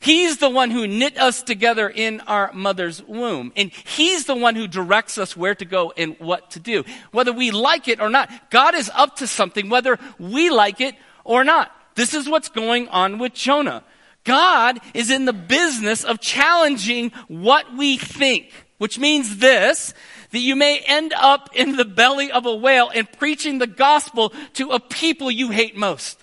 He's 0.00 0.38
the 0.38 0.48
one 0.48 0.70
who 0.70 0.86
knit 0.86 1.18
us 1.18 1.42
together 1.42 1.88
in 1.88 2.20
our 2.22 2.52
mother's 2.52 3.02
womb. 3.02 3.52
And 3.56 3.72
He's 3.72 4.26
the 4.26 4.36
one 4.36 4.54
who 4.54 4.68
directs 4.68 5.18
us 5.18 5.36
where 5.36 5.54
to 5.56 5.64
go 5.64 5.92
and 5.96 6.16
what 6.20 6.52
to 6.52 6.60
do. 6.60 6.84
Whether 7.10 7.32
we 7.32 7.50
like 7.50 7.88
it 7.88 8.00
or 8.00 8.08
not. 8.08 8.30
God 8.50 8.74
is 8.74 8.90
up 8.94 9.16
to 9.16 9.26
something, 9.26 9.68
whether 9.68 9.98
we 10.18 10.50
like 10.50 10.80
it 10.80 10.94
or 11.24 11.42
not. 11.42 11.72
This 11.96 12.14
is 12.14 12.28
what's 12.28 12.48
going 12.48 12.86
on 12.88 13.18
with 13.18 13.34
Jonah. 13.34 13.82
God 14.22 14.78
is 14.94 15.10
in 15.10 15.24
the 15.24 15.32
business 15.32 16.04
of 16.04 16.20
challenging 16.20 17.10
what 17.26 17.76
we 17.76 17.96
think, 17.96 18.52
which 18.76 18.98
means 18.98 19.38
this, 19.38 19.94
that 20.30 20.38
you 20.38 20.56
may 20.56 20.78
end 20.86 21.12
up 21.16 21.50
in 21.54 21.76
the 21.76 21.84
belly 21.84 22.30
of 22.30 22.46
a 22.46 22.54
whale 22.54 22.90
and 22.94 23.10
preaching 23.12 23.58
the 23.58 23.66
gospel 23.66 24.32
to 24.54 24.70
a 24.70 24.80
people 24.80 25.30
you 25.30 25.50
hate 25.50 25.76
most. 25.76 26.22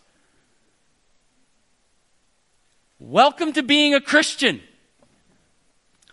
Welcome 2.99 3.53
to 3.53 3.63
being 3.63 3.93
a 3.93 4.01
Christian. 4.01 4.61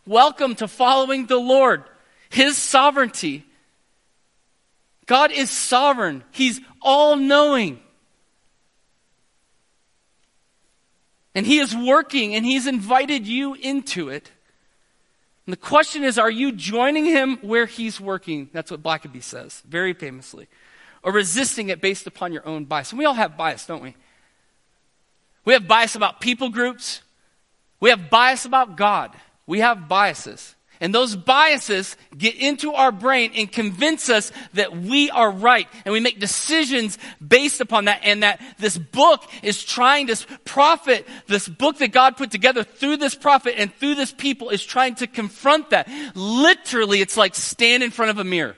Welcome 0.06 0.54
to 0.56 0.68
following 0.68 1.26
the 1.26 1.38
Lord, 1.38 1.84
His 2.28 2.56
sovereignty. 2.56 3.44
God 5.06 5.30
is 5.30 5.50
sovereign. 5.50 6.24
He's 6.32 6.60
all 6.80 7.16
knowing. 7.16 7.80
And 11.34 11.46
He 11.46 11.58
is 11.58 11.76
working 11.76 12.34
and 12.34 12.44
He's 12.44 12.66
invited 12.66 13.26
you 13.26 13.54
into 13.54 14.08
it. 14.08 14.30
And 15.46 15.52
the 15.52 15.58
question 15.58 16.04
is, 16.04 16.18
are 16.18 16.30
you 16.30 16.52
joining 16.52 17.04
Him 17.04 17.38
where 17.42 17.66
He's 17.66 18.00
working? 18.00 18.48
That's 18.52 18.70
what 18.70 18.82
Blackaby 18.82 19.22
says, 19.22 19.62
very 19.66 19.92
famously. 19.92 20.46
Or 21.02 21.12
resisting 21.12 21.68
it 21.68 21.80
based 21.80 22.06
upon 22.06 22.32
your 22.32 22.46
own 22.46 22.64
bias. 22.64 22.90
And 22.90 22.98
we 22.98 23.04
all 23.04 23.14
have 23.14 23.36
bias, 23.36 23.66
don't 23.66 23.82
we? 23.82 23.96
We 25.44 25.52
have 25.52 25.66
bias 25.66 25.96
about 25.96 26.20
people 26.20 26.48
groups. 26.48 27.02
We 27.80 27.90
have 27.90 28.08
bias 28.08 28.44
about 28.44 28.76
God. 28.76 29.12
We 29.46 29.58
have 29.58 29.88
biases. 29.88 30.54
And 30.82 30.92
those 30.92 31.14
biases 31.14 31.96
get 32.18 32.34
into 32.34 32.72
our 32.72 32.90
brain 32.90 33.30
and 33.36 33.50
convince 33.50 34.10
us 34.10 34.32
that 34.54 34.76
we 34.76 35.10
are 35.10 35.30
right. 35.30 35.68
And 35.84 35.92
we 35.92 36.00
make 36.00 36.18
decisions 36.18 36.98
based 37.24 37.60
upon 37.60 37.84
that. 37.84 38.00
And 38.02 38.24
that 38.24 38.40
this 38.58 38.76
book 38.76 39.22
is 39.44 39.62
trying 39.62 40.08
to 40.08 40.16
prophet, 40.44 41.06
this 41.28 41.46
book 41.46 41.78
that 41.78 41.92
God 41.92 42.16
put 42.16 42.32
together 42.32 42.64
through 42.64 42.96
this 42.96 43.14
prophet 43.14 43.54
and 43.56 43.72
through 43.72 43.94
this 43.94 44.10
people 44.10 44.50
is 44.50 44.64
trying 44.64 44.96
to 44.96 45.06
confront 45.06 45.70
that. 45.70 45.88
Literally, 46.16 47.00
it's 47.00 47.16
like 47.16 47.36
stand 47.36 47.84
in 47.84 47.92
front 47.92 48.10
of 48.10 48.18
a 48.18 48.24
mirror. 48.24 48.56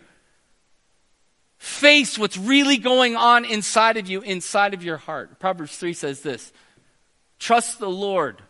Face 1.59 2.19
what's 2.19 2.39
really 2.39 2.79
going 2.79 3.17
on 3.17 3.45
inside 3.45 3.99
of 3.99 4.09
you, 4.09 4.23
inside 4.23 4.73
of 4.73 4.83
your 4.83 4.97
heart. 4.97 5.39
Proverbs 5.41 5.77
3 5.77 5.93
says 5.93 6.23
this 6.23 6.55
Trust 7.39 7.81
the 7.81 7.91
Lord 7.91 8.41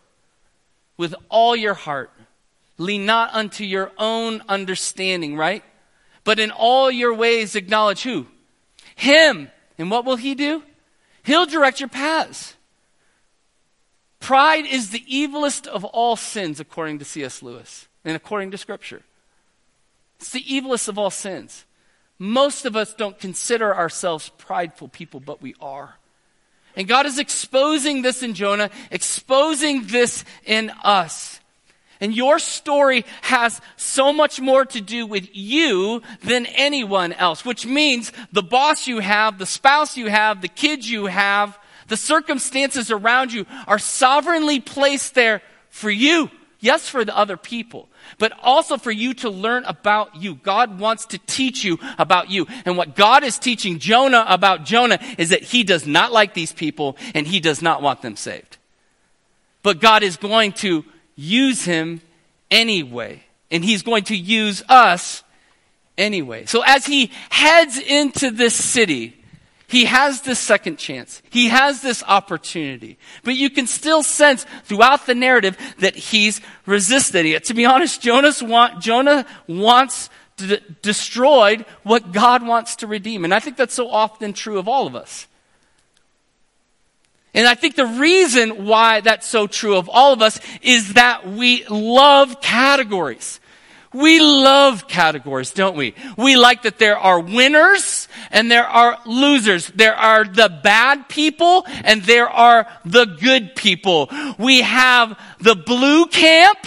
with 0.95 1.13
all 1.27 1.57
your 1.57 1.73
heart 1.73 2.11
Lean 2.77 3.05
not 3.05 3.33
unto 3.33 3.63
your 3.63 3.91
own 3.97 4.43
understanding, 4.49 5.37
right? 5.37 5.63
But 6.23 6.39
in 6.39 6.51
all 6.51 6.91
your 6.91 7.13
ways 7.13 7.55
acknowledge 7.55 8.03
who? 8.03 8.27
Him. 8.95 9.49
And 9.77 9.91
what 9.91 10.05
will 10.05 10.15
he 10.15 10.35
do? 10.35 10.63
He'll 11.23 11.45
direct 11.45 11.79
your 11.79 11.89
paths. 11.89 12.55
Pride 14.19 14.65
is 14.65 14.89
the 14.89 15.03
evilest 15.09 15.67
of 15.67 15.83
all 15.83 16.15
sins, 16.15 16.59
according 16.59 16.99
to 16.99 17.05
C.S. 17.05 17.43
Lewis 17.43 17.87
and 18.03 18.15
according 18.15 18.51
to 18.51 18.57
Scripture. 18.57 19.03
It's 20.17 20.31
the 20.31 20.43
evilest 20.43 20.87
of 20.87 20.97
all 20.97 21.11
sins. 21.11 21.65
Most 22.17 22.65
of 22.65 22.75
us 22.75 22.93
don't 22.93 23.19
consider 23.19 23.75
ourselves 23.75 24.31
prideful 24.37 24.87
people, 24.87 25.19
but 25.19 25.41
we 25.41 25.53
are. 25.59 25.95
And 26.75 26.87
God 26.87 27.05
is 27.05 27.19
exposing 27.19 28.01
this 28.01 28.23
in 28.23 28.33
Jonah, 28.33 28.69
exposing 28.91 29.87
this 29.87 30.23
in 30.45 30.71
us. 30.83 31.39
And 32.01 32.15
your 32.15 32.39
story 32.39 33.05
has 33.21 33.61
so 33.77 34.11
much 34.11 34.39
more 34.39 34.65
to 34.65 34.81
do 34.81 35.05
with 35.05 35.29
you 35.33 36.01
than 36.23 36.45
anyone 36.47 37.13
else, 37.13 37.45
which 37.45 37.65
means 37.65 38.11
the 38.31 38.43
boss 38.43 38.87
you 38.87 38.99
have, 38.99 39.37
the 39.37 39.45
spouse 39.45 39.95
you 39.97 40.07
have, 40.07 40.41
the 40.41 40.47
kids 40.47 40.89
you 40.89 41.05
have, 41.05 41.57
the 41.87 41.97
circumstances 41.97 42.91
around 42.91 43.31
you 43.31 43.45
are 43.67 43.79
sovereignly 43.79 44.59
placed 44.59 45.15
there 45.15 45.41
for 45.69 45.89
you. 45.89 46.29
Yes, 46.59 46.89
for 46.89 47.05
the 47.05 47.15
other 47.15 47.37
people, 47.37 47.89
but 48.17 48.33
also 48.41 48.77
for 48.77 48.91
you 48.91 49.13
to 49.15 49.29
learn 49.29 49.65
about 49.65 50.15
you. 50.15 50.35
God 50.35 50.79
wants 50.79 51.05
to 51.07 51.19
teach 51.19 51.63
you 51.63 51.77
about 51.99 52.31
you. 52.31 52.47
And 52.65 52.75
what 52.75 52.95
God 52.95 53.23
is 53.23 53.37
teaching 53.37 53.77
Jonah 53.77 54.25
about 54.27 54.65
Jonah 54.65 54.99
is 55.17 55.29
that 55.29 55.43
he 55.43 55.63
does 55.63 55.85
not 55.85 56.11
like 56.11 56.33
these 56.33 56.51
people 56.51 56.97
and 57.13 57.27
he 57.27 57.39
does 57.39 57.61
not 57.61 57.83
want 57.83 58.01
them 58.01 58.15
saved. 58.15 58.57
But 59.61 59.79
God 59.79 60.01
is 60.01 60.17
going 60.17 60.53
to 60.53 60.85
use 61.15 61.63
him 61.63 62.01
anyway. 62.51 63.23
And 63.51 63.63
he's 63.63 63.83
going 63.83 64.03
to 64.05 64.15
use 64.15 64.63
us 64.67 65.23
anyway. 65.97 66.45
So 66.45 66.61
as 66.61 66.85
he 66.85 67.11
heads 67.29 67.77
into 67.77 68.31
this 68.31 68.55
city, 68.55 69.15
he 69.67 69.85
has 69.85 70.21
this 70.21 70.39
second 70.39 70.77
chance. 70.77 71.21
He 71.29 71.49
has 71.49 71.81
this 71.81 72.03
opportunity. 72.07 72.97
But 73.23 73.35
you 73.35 73.49
can 73.49 73.67
still 73.67 74.03
sense 74.03 74.45
throughout 74.63 75.05
the 75.05 75.15
narrative 75.15 75.57
that 75.79 75.95
he's 75.95 76.41
resisting 76.65 77.27
it. 77.27 77.45
To 77.45 77.53
be 77.53 77.65
honest, 77.65 78.01
Jonas 78.01 78.43
want, 78.43 78.81
Jonah 78.81 79.25
wants 79.47 80.09
to 80.37 80.59
destroyed 80.81 81.65
what 81.83 82.11
God 82.11 82.45
wants 82.45 82.77
to 82.77 82.87
redeem. 82.87 83.23
And 83.23 83.33
I 83.33 83.39
think 83.39 83.57
that's 83.57 83.73
so 83.73 83.89
often 83.89 84.33
true 84.33 84.59
of 84.59 84.67
all 84.67 84.85
of 84.85 84.95
us. 84.95 85.27
And 87.35 87.45
I 87.47 87.53
think 87.53 87.75
the 87.75 87.85
reason 87.85 88.65
why 88.65 89.01
that's 89.01 89.27
so 89.27 89.45
true 89.45 89.75
of 89.75 89.89
all 89.89 90.13
of 90.13 90.21
us 90.21 90.39
is 90.61 90.93
that 90.93 91.27
we 91.27 91.65
love 91.65 92.41
categories. 92.41 93.41
We 93.91 94.21
love 94.21 94.87
categories, 94.87 95.51
don't 95.51 95.75
we? 95.75 95.95
We 96.17 96.37
like 96.37 96.63
that 96.63 96.79
there 96.79 96.97
are 96.97 97.19
winners 97.19 98.07
and 98.31 98.49
there 98.49 98.65
are 98.65 98.97
losers. 99.05 99.67
There 99.67 99.95
are 99.95 100.23
the 100.23 100.49
bad 100.63 101.09
people 101.09 101.65
and 101.83 102.01
there 102.03 102.29
are 102.29 102.67
the 102.85 103.05
good 103.05 103.53
people. 103.55 104.09
We 104.37 104.61
have 104.61 105.19
the 105.39 105.55
blue 105.55 106.07
camp 106.07 106.59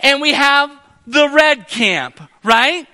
and 0.00 0.20
we 0.20 0.32
have 0.32 0.70
the 1.06 1.28
red 1.28 1.68
camp, 1.68 2.20
right? 2.42 2.88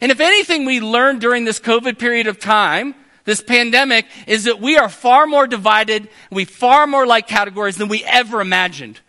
And 0.00 0.10
if 0.10 0.20
anything 0.20 0.64
we 0.64 0.80
learned 0.80 1.20
during 1.20 1.44
this 1.44 1.60
COVID 1.60 1.98
period 1.98 2.28
of 2.28 2.38
time 2.38 2.94
this 3.28 3.42
pandemic 3.42 4.06
is 4.26 4.44
that 4.44 4.58
we 4.58 4.78
are 4.78 4.88
far 4.88 5.26
more 5.26 5.46
divided, 5.46 6.08
we 6.30 6.46
far 6.46 6.86
more 6.86 7.06
like 7.06 7.26
categories 7.26 7.76
than 7.76 7.88
we 7.88 8.02
ever 8.04 8.40
imagined. 8.40 9.00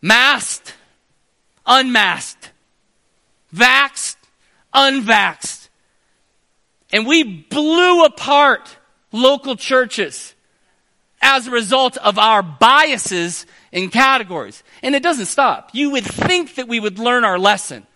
Masked, 0.00 0.74
unmasked, 1.66 2.52
vaxxed, 3.54 4.16
unvaxxed. 4.74 5.68
And 6.90 7.06
we 7.06 7.22
blew 7.22 8.06
apart 8.06 8.78
local 9.12 9.54
churches 9.54 10.34
as 11.20 11.46
a 11.46 11.50
result 11.50 11.98
of 11.98 12.18
our 12.18 12.42
biases 12.42 13.44
in 13.72 13.90
categories. 13.90 14.62
And 14.82 14.94
it 14.94 15.02
doesn't 15.02 15.26
stop. 15.26 15.68
You 15.74 15.90
would 15.90 16.06
think 16.06 16.54
that 16.54 16.66
we 16.66 16.80
would 16.80 16.98
learn 16.98 17.26
our 17.26 17.38
lesson. 17.38 17.86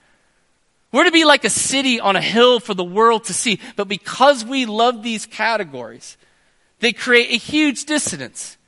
We're 0.92 1.04
to 1.04 1.10
be 1.10 1.24
like 1.24 1.44
a 1.44 1.50
city 1.50 1.98
on 2.00 2.16
a 2.16 2.20
hill 2.20 2.60
for 2.60 2.74
the 2.74 2.84
world 2.84 3.24
to 3.24 3.34
see. 3.34 3.58
But 3.76 3.88
because 3.88 4.44
we 4.44 4.66
love 4.66 5.02
these 5.02 5.24
categories, 5.24 6.18
they 6.80 6.92
create 6.92 7.30
a 7.30 7.38
huge 7.38 7.86
dissonance. 7.86 8.58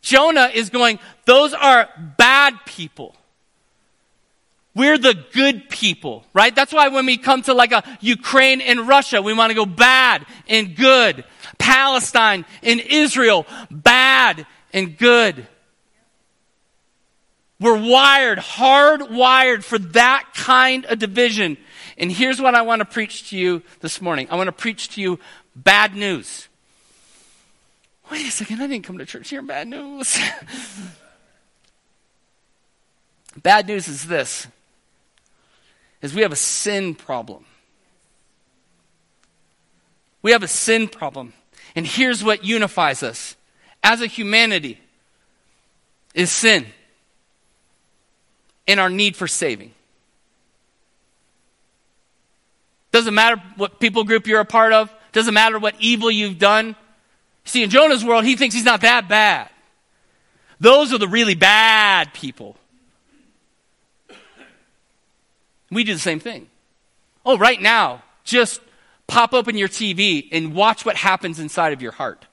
Jonah 0.00 0.50
is 0.54 0.70
going, 0.70 0.98
those 1.26 1.52
are 1.52 1.88
bad 2.16 2.54
people. 2.64 3.14
We're 4.74 4.98
the 4.98 5.14
good 5.32 5.68
people, 5.68 6.24
right? 6.32 6.54
That's 6.54 6.72
why 6.72 6.88
when 6.88 7.06
we 7.06 7.16
come 7.16 7.42
to 7.42 7.54
like 7.54 7.72
a 7.72 7.82
Ukraine 8.00 8.60
and 8.60 8.86
Russia, 8.86 9.20
we 9.22 9.32
want 9.32 9.50
to 9.50 9.54
go 9.54 9.66
bad 9.66 10.24
and 10.48 10.76
good. 10.76 11.24
Palestine 11.58 12.44
and 12.62 12.80
Israel, 12.80 13.46
bad 13.70 14.46
and 14.72 14.96
good. 14.96 15.46
We're 17.58 17.78
wired, 17.78 18.38
hardwired 18.38 19.64
for 19.64 19.78
that 19.78 20.28
kind 20.34 20.84
of 20.86 20.98
division. 20.98 21.56
And 21.96 22.12
here's 22.12 22.40
what 22.40 22.54
I 22.54 22.62
want 22.62 22.80
to 22.80 22.84
preach 22.84 23.30
to 23.30 23.36
you 23.36 23.62
this 23.80 24.00
morning. 24.00 24.28
I 24.30 24.36
want 24.36 24.48
to 24.48 24.52
preach 24.52 24.90
to 24.90 25.00
you 25.00 25.18
bad 25.54 25.94
news. 25.94 26.48
Wait 28.10 28.26
a 28.26 28.30
second, 28.30 28.62
I 28.62 28.66
didn't 28.66 28.84
come 28.84 28.98
to 28.98 29.06
church 29.06 29.30
here. 29.30 29.42
Bad 29.42 29.68
news. 29.68 30.18
bad 33.42 33.66
news 33.66 33.88
is 33.88 34.06
this 34.06 34.46
is 36.02 36.14
we 36.14 36.22
have 36.22 36.32
a 36.32 36.36
sin 36.36 36.94
problem. 36.94 37.44
We 40.22 40.32
have 40.32 40.42
a 40.42 40.48
sin 40.48 40.88
problem. 40.88 41.32
And 41.74 41.86
here's 41.86 42.22
what 42.22 42.44
unifies 42.44 43.02
us 43.02 43.34
as 43.82 44.02
a 44.02 44.06
humanity 44.06 44.78
is 46.14 46.30
sin 46.30 46.66
in 48.66 48.78
our 48.78 48.90
need 48.90 49.16
for 49.16 49.26
saving. 49.26 49.72
Doesn't 52.92 53.14
matter 53.14 53.42
what 53.56 53.78
people 53.78 54.04
group 54.04 54.26
you're 54.26 54.40
a 54.40 54.44
part 54.44 54.72
of, 54.72 54.92
doesn't 55.12 55.34
matter 55.34 55.58
what 55.58 55.74
evil 55.78 56.10
you've 56.10 56.38
done. 56.38 56.76
See, 57.44 57.62
in 57.62 57.70
Jonah's 57.70 58.04
world, 58.04 58.24
he 58.24 58.36
thinks 58.36 58.54
he's 58.54 58.64
not 58.64 58.80
that 58.80 59.08
bad. 59.08 59.50
Those 60.58 60.92
are 60.92 60.98
the 60.98 61.08
really 61.08 61.34
bad 61.34 62.14
people. 62.14 62.56
We 65.70 65.84
do 65.84 65.92
the 65.92 66.00
same 66.00 66.20
thing. 66.20 66.48
Oh, 67.24 67.36
right 67.36 67.60
now, 67.60 68.02
just 68.24 68.60
pop 69.06 69.34
open 69.34 69.56
your 69.56 69.68
TV 69.68 70.28
and 70.32 70.54
watch 70.54 70.84
what 70.84 70.96
happens 70.96 71.38
inside 71.38 71.72
of 71.72 71.82
your 71.82 71.92
heart. 71.92 72.24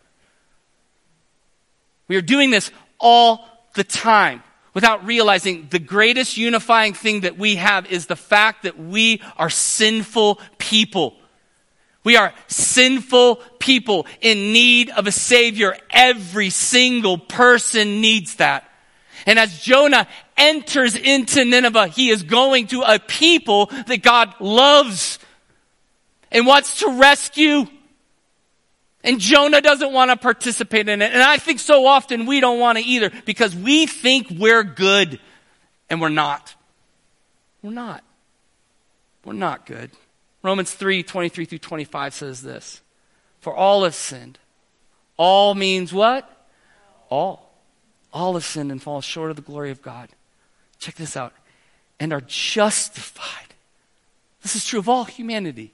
We 2.07 2.15
are 2.15 2.21
doing 2.21 2.51
this 2.51 2.71
all 2.99 3.45
the 3.75 3.83
time 3.83 4.43
without 4.73 5.05
realizing 5.05 5.67
the 5.69 5.79
greatest 5.79 6.38
unifying 6.38 6.93
thing 6.93 7.21
that 7.21 7.38
we 7.38 7.55
have 7.55 7.91
is 7.91 8.07
the 8.07 8.15
fact 8.15 8.63
that 8.63 8.77
we 8.77 9.21
are 9.38 9.49
sinful 9.49 10.39
people. 10.57 11.15
We 12.03 12.17
are 12.17 12.33
sinful 12.47 13.38
people 13.59 14.07
in 14.19 14.51
need 14.51 14.89
of 14.89 15.07
a 15.07 15.12
Savior. 15.12 15.77
Every 15.89 16.49
single 16.49 17.17
person 17.17 18.01
needs 18.01 18.36
that. 18.36 18.69
And 19.25 19.39
as 19.39 19.59
Jonah 19.59 20.07
enters 20.36 20.95
into 20.95 21.45
Nineveh, 21.45 21.88
he 21.88 22.09
is 22.09 22.23
going 22.23 22.67
to 22.67 22.81
a 22.81 22.99
people 22.99 23.67
that 23.88 24.01
God 24.01 24.33
loves 24.41 25.19
and 26.31 26.45
wants 26.45 26.79
to 26.79 26.89
rescue. 26.99 27.65
And 29.03 29.19
Jonah 29.19 29.61
doesn't 29.61 29.91
want 29.91 30.11
to 30.11 30.17
participate 30.17 30.87
in 30.87 31.01
it. 31.01 31.11
And 31.11 31.21
I 31.21 31.37
think 31.37 31.59
so 31.59 31.85
often 31.85 32.25
we 32.25 32.39
don't 32.39 32.59
want 32.59 32.77
to 32.77 32.83
either 32.83 33.11
because 33.25 33.55
we 33.55 33.85
think 33.85 34.27
we're 34.29 34.63
good 34.63 35.19
and 35.89 35.99
we're 35.99 36.09
not. 36.09 36.55
We're 37.61 37.71
not. 37.71 38.03
We're 39.25 39.33
not 39.33 39.65
good. 39.65 39.91
Romans 40.41 40.71
3 40.73 41.03
23 41.03 41.45
through 41.45 41.57
25 41.57 42.13
says 42.13 42.41
this 42.41 42.81
For 43.39 43.53
all 43.53 43.83
have 43.83 43.95
sinned. 43.95 44.39
All 45.17 45.53
means 45.53 45.93
what? 45.93 46.47
All. 47.09 47.51
All 48.11 48.33
have 48.33 48.45
sinned 48.45 48.71
and 48.71 48.81
fall 48.81 49.01
short 49.01 49.29
of 49.29 49.35
the 49.35 49.41
glory 49.41 49.71
of 49.71 49.81
God. 49.81 50.09
Check 50.79 50.95
this 50.95 51.17
out. 51.17 51.33
And 51.99 52.13
are 52.13 52.21
justified. 52.21 53.53
This 54.41 54.55
is 54.55 54.65
true 54.65 54.79
of 54.79 54.89
all 54.89 55.05
humanity 55.05 55.73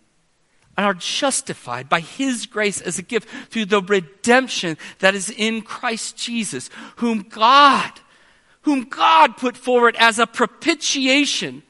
and 0.79 0.85
are 0.85 0.93
justified 0.93 1.89
by 1.89 1.99
his 1.99 2.45
grace 2.45 2.79
as 2.79 2.97
a 2.97 3.01
gift 3.01 3.27
through 3.49 3.65
the 3.65 3.81
redemption 3.81 4.77
that 4.99 5.13
is 5.13 5.29
in 5.29 5.61
Christ 5.61 6.15
Jesus, 6.15 6.69
whom 6.95 7.23
God, 7.23 7.91
whom 8.61 8.85
God 8.85 9.35
put 9.35 9.57
forward 9.57 9.97
as 9.99 10.19
a 10.19 10.25
propitiation 10.25 11.63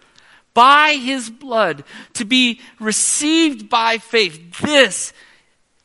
by 0.53 0.91
his 0.91 1.31
blood 1.31 1.85
to 2.13 2.23
be 2.23 2.61
received 2.79 3.67
by 3.67 3.97
faith. 3.97 4.59
This 4.61 5.11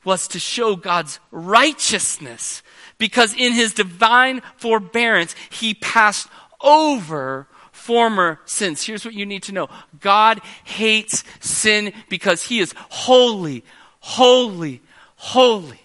was 0.04 0.28
to 0.28 0.38
show 0.38 0.76
God's 0.76 1.18
righteousness 1.30 2.62
because 2.98 3.32
in 3.32 3.54
his 3.54 3.72
divine 3.72 4.42
forbearance, 4.58 5.34
he 5.48 5.72
passed 5.72 6.28
over 6.60 7.48
former 7.85 8.40
sins. 8.47 8.83
Here's 8.83 9.05
what 9.05 9.12
you 9.12 9.27
need 9.27 9.42
to 9.44 9.53
know 9.53 9.68
God 10.01 10.40
hates 10.64 11.23
sin 11.40 11.92
because 12.09 12.42
he 12.42 12.59
is 12.61 12.73
holy, 12.77 13.62
holy, 14.01 14.81
holy. 15.16 15.81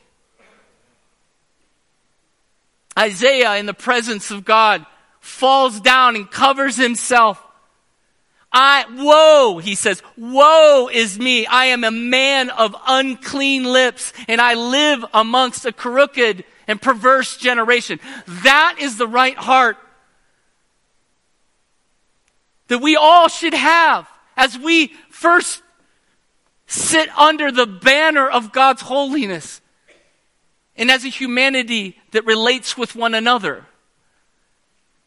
Isaiah, 2.98 3.58
in 3.58 3.66
the 3.66 3.74
presence 3.74 4.32
of 4.32 4.46
God, 4.46 4.86
falls 5.20 5.82
down 5.82 6.16
and 6.16 6.32
covers 6.32 6.78
himself. 6.78 7.44
I, 8.52 8.86
woe, 8.96 9.60
he 9.60 9.76
says, 9.76 10.02
woe 10.18 10.90
is 10.92 11.20
me. 11.20 11.46
I 11.46 11.66
am 11.66 11.84
a 11.84 11.92
man 11.92 12.50
of 12.50 12.76
unclean 12.88 13.66
lips 13.66 14.14
and 14.28 14.40
I 14.40 14.54
live 14.54 15.06
amongst 15.14 15.66
a 15.66 15.74
crooked 15.74 16.46
and 16.66 16.82
perverse 16.82 17.38
generation. 17.38 18.00
That 18.44 18.78
is 18.80 18.98
the 18.98 19.08
right 19.08 19.38
heart 19.38 19.78
that 22.69 22.79
we 22.79 22.95
all 22.95 23.27
should 23.27 23.53
have 23.53 24.08
as 24.38 24.58
we 24.58 24.88
first 25.10 25.62
sit 26.65 27.10
under 27.17 27.51
the 27.51 27.65
banner 27.65 28.29
of 28.29 28.53
God's 28.53 28.84
holiness 28.84 29.60
and 30.77 30.89
as 30.89 31.03
a 31.03 31.10
humanity 31.10 31.99
that 32.12 32.25
relates 32.25 32.77
with 32.77 32.95
one 32.95 33.13
another. 33.13 33.65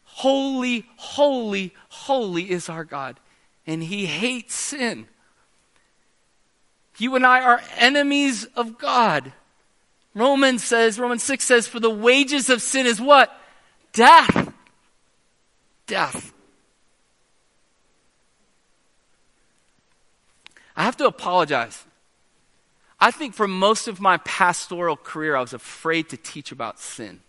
Holy, 0.03 0.85
holy, 0.97 1.73
holy 1.89 2.51
is 2.51 2.69
our 2.69 2.83
God, 2.83 3.19
and 3.65 3.81
He 3.81 4.05
hates 4.05 4.53
sin. 4.53 5.07
You 6.97 7.15
and 7.15 7.25
I 7.25 7.41
are 7.41 7.61
enemies 7.77 8.45
of 8.55 8.77
God. 8.77 9.33
Romans 10.13 10.63
says, 10.63 10.99
Romans 10.99 11.23
6 11.23 11.43
says, 11.43 11.67
for 11.67 11.79
the 11.79 11.89
wages 11.89 12.49
of 12.49 12.61
sin 12.61 12.85
is 12.85 13.01
what? 13.01 13.35
Death. 13.93 14.53
Death. 15.87 16.32
I 20.75 20.83
have 20.83 20.97
to 20.97 21.05
apologize. 21.05 21.83
I 22.99 23.11
think 23.11 23.33
for 23.35 23.47
most 23.47 23.87
of 23.87 23.99
my 23.99 24.17
pastoral 24.17 24.95
career, 24.95 25.35
I 25.35 25.41
was 25.41 25.53
afraid 25.53 26.09
to 26.09 26.17
teach 26.17 26.51
about 26.51 26.79
sin. 26.79 27.19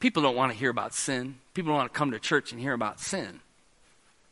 People 0.00 0.22
don't 0.22 0.34
want 0.34 0.50
to 0.50 0.58
hear 0.58 0.70
about 0.70 0.94
sin. 0.94 1.36
People 1.54 1.70
don't 1.70 1.78
want 1.78 1.92
to 1.92 1.98
come 1.98 2.10
to 2.10 2.18
church 2.18 2.52
and 2.52 2.60
hear 2.60 2.72
about 2.72 3.00
sin. 3.00 3.40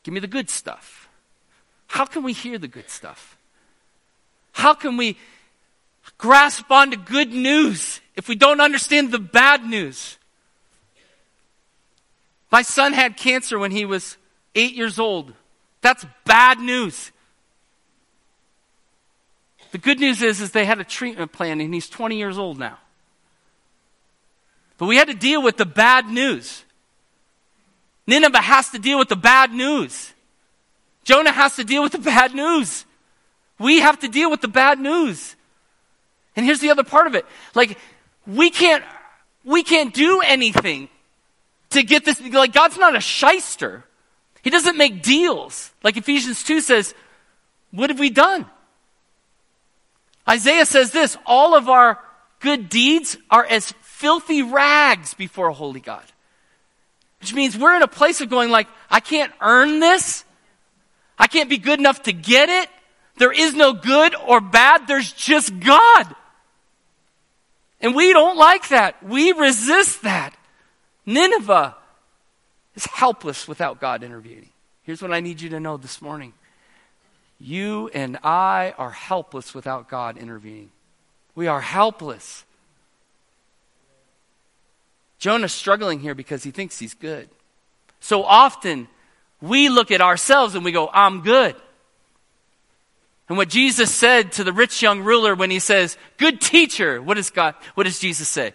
Give 0.02 0.14
me 0.14 0.20
the 0.20 0.26
good 0.26 0.50
stuff. 0.50 1.08
How 1.88 2.06
can 2.06 2.22
we 2.22 2.32
hear 2.32 2.58
the 2.58 2.68
good 2.68 2.90
stuff? 2.90 3.36
How 4.52 4.74
can 4.74 4.96
we 4.96 5.16
grasp 6.16 6.70
onto 6.70 6.96
good 6.96 7.32
news 7.32 8.00
if 8.16 8.28
we 8.28 8.34
don't 8.34 8.60
understand 8.60 9.12
the 9.12 9.18
bad 9.18 9.64
news? 9.64 10.16
My 12.50 12.62
son 12.62 12.94
had 12.94 13.16
cancer 13.16 13.58
when 13.58 13.70
he 13.70 13.84
was 13.84 14.16
eight 14.54 14.74
years 14.74 14.98
old. 14.98 15.34
That's 15.80 16.04
bad 16.24 16.58
news. 16.58 17.12
The 19.70 19.78
good 19.78 20.00
news 20.00 20.22
is, 20.22 20.40
is 20.40 20.52
they 20.52 20.64
had 20.64 20.80
a 20.80 20.84
treatment 20.84 21.32
plan 21.32 21.60
and 21.60 21.72
he's 21.72 21.88
20 21.88 22.16
years 22.16 22.38
old 22.38 22.58
now. 22.58 22.78
But 24.78 24.86
we 24.86 24.96
had 24.96 25.08
to 25.08 25.14
deal 25.14 25.42
with 25.42 25.56
the 25.56 25.66
bad 25.66 26.06
news. 26.06 26.64
Nineveh 28.06 28.40
has 28.40 28.70
to 28.70 28.78
deal 28.78 28.98
with 28.98 29.08
the 29.08 29.16
bad 29.16 29.52
news. 29.52 30.14
Jonah 31.04 31.32
has 31.32 31.56
to 31.56 31.64
deal 31.64 31.82
with 31.82 31.92
the 31.92 31.98
bad 32.12 32.34
news. 32.34 32.84
We 33.58 33.80
have 33.80 33.98
to 34.00 34.08
deal 34.08 34.30
with 34.30 34.40
the 34.40 34.48
bad 34.48 34.78
news. 34.78 35.36
And 36.36 36.46
here's 36.46 36.60
the 36.60 36.70
other 36.70 36.84
part 36.84 37.06
of 37.06 37.14
it. 37.14 37.26
Like, 37.54 37.76
we 38.26 38.50
can't, 38.50 38.84
we 39.44 39.62
can't 39.62 39.92
do 39.92 40.20
anything 40.20 40.88
to 41.70 41.82
get 41.82 42.04
this, 42.04 42.20
like, 42.20 42.52
God's 42.52 42.78
not 42.78 42.94
a 42.94 43.00
shyster. 43.00 43.84
He 44.42 44.50
doesn't 44.50 44.76
make 44.76 45.02
deals. 45.02 45.72
Like 45.82 45.96
Ephesians 45.96 46.42
2 46.42 46.60
says, 46.60 46.94
What 47.70 47.90
have 47.90 47.98
we 47.98 48.10
done? 48.10 48.46
Isaiah 50.28 50.66
says 50.66 50.92
this 50.92 51.16
all 51.24 51.56
of 51.56 51.68
our 51.68 51.98
good 52.40 52.68
deeds 52.68 53.16
are 53.30 53.44
as 53.44 53.72
filthy 53.82 54.42
rags 54.42 55.14
before 55.14 55.48
a 55.48 55.54
holy 55.54 55.80
God. 55.80 56.04
Which 57.20 57.34
means 57.34 57.56
we're 57.56 57.74
in 57.74 57.82
a 57.82 57.88
place 57.88 58.20
of 58.20 58.28
going 58.28 58.50
like, 58.50 58.68
I 58.90 59.00
can't 59.00 59.32
earn 59.40 59.80
this. 59.80 60.24
I 61.18 61.26
can't 61.26 61.48
be 61.48 61.58
good 61.58 61.80
enough 61.80 62.04
to 62.04 62.12
get 62.12 62.48
it. 62.48 62.68
There 63.16 63.32
is 63.32 63.54
no 63.54 63.72
good 63.72 64.14
or 64.14 64.40
bad. 64.40 64.86
There's 64.86 65.12
just 65.12 65.58
God. 65.58 66.14
And 67.80 67.94
we 67.94 68.12
don't 68.12 68.36
like 68.36 68.68
that. 68.68 69.02
We 69.02 69.32
resist 69.32 70.02
that. 70.02 70.36
Nineveh 71.04 71.74
is 72.78 72.86
helpless 72.86 73.48
without 73.48 73.80
God 73.80 74.04
intervening. 74.04 74.50
Here's 74.82 75.02
what 75.02 75.12
I 75.12 75.18
need 75.18 75.40
you 75.40 75.48
to 75.50 75.60
know 75.60 75.76
this 75.76 76.00
morning 76.00 76.32
you 77.40 77.88
and 77.92 78.18
I 78.22 78.74
are 78.78 78.90
helpless 78.90 79.54
without 79.54 79.88
God 79.88 80.16
intervening. 80.16 80.70
We 81.34 81.46
are 81.46 81.60
helpless. 81.60 82.44
Jonah's 85.18 85.52
struggling 85.52 86.00
here 86.00 86.14
because 86.14 86.42
he 86.44 86.52
thinks 86.52 86.78
he's 86.78 86.94
good. 86.94 87.28
So 88.00 88.22
often, 88.22 88.88
we 89.40 89.68
look 89.68 89.90
at 89.90 90.00
ourselves 90.00 90.54
and 90.54 90.64
we 90.64 90.70
go, 90.70 90.88
I'm 90.92 91.22
good. 91.22 91.56
And 93.28 93.36
what 93.36 93.48
Jesus 93.48 93.92
said 93.92 94.32
to 94.32 94.44
the 94.44 94.52
rich 94.52 94.82
young 94.82 95.00
ruler 95.00 95.34
when 95.34 95.50
he 95.50 95.58
says, 95.58 95.98
Good 96.16 96.40
teacher, 96.40 97.02
what 97.02 97.14
does 97.14 97.30
God, 97.30 97.56
what 97.74 97.84
does 97.84 97.98
Jesus 97.98 98.28
say? 98.28 98.54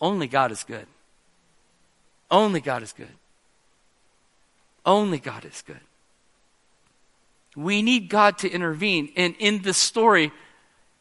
Only 0.00 0.28
God 0.28 0.50
is 0.50 0.64
good. 0.64 0.86
Only 2.30 2.60
God 2.60 2.82
is 2.82 2.92
good. 2.92 3.19
Only 4.84 5.18
God 5.18 5.44
is 5.44 5.62
good. 5.62 5.80
We 7.56 7.82
need 7.82 8.08
God 8.08 8.38
to 8.38 8.50
intervene. 8.50 9.12
And 9.16 9.34
in 9.38 9.62
this 9.62 9.76
story, 9.76 10.32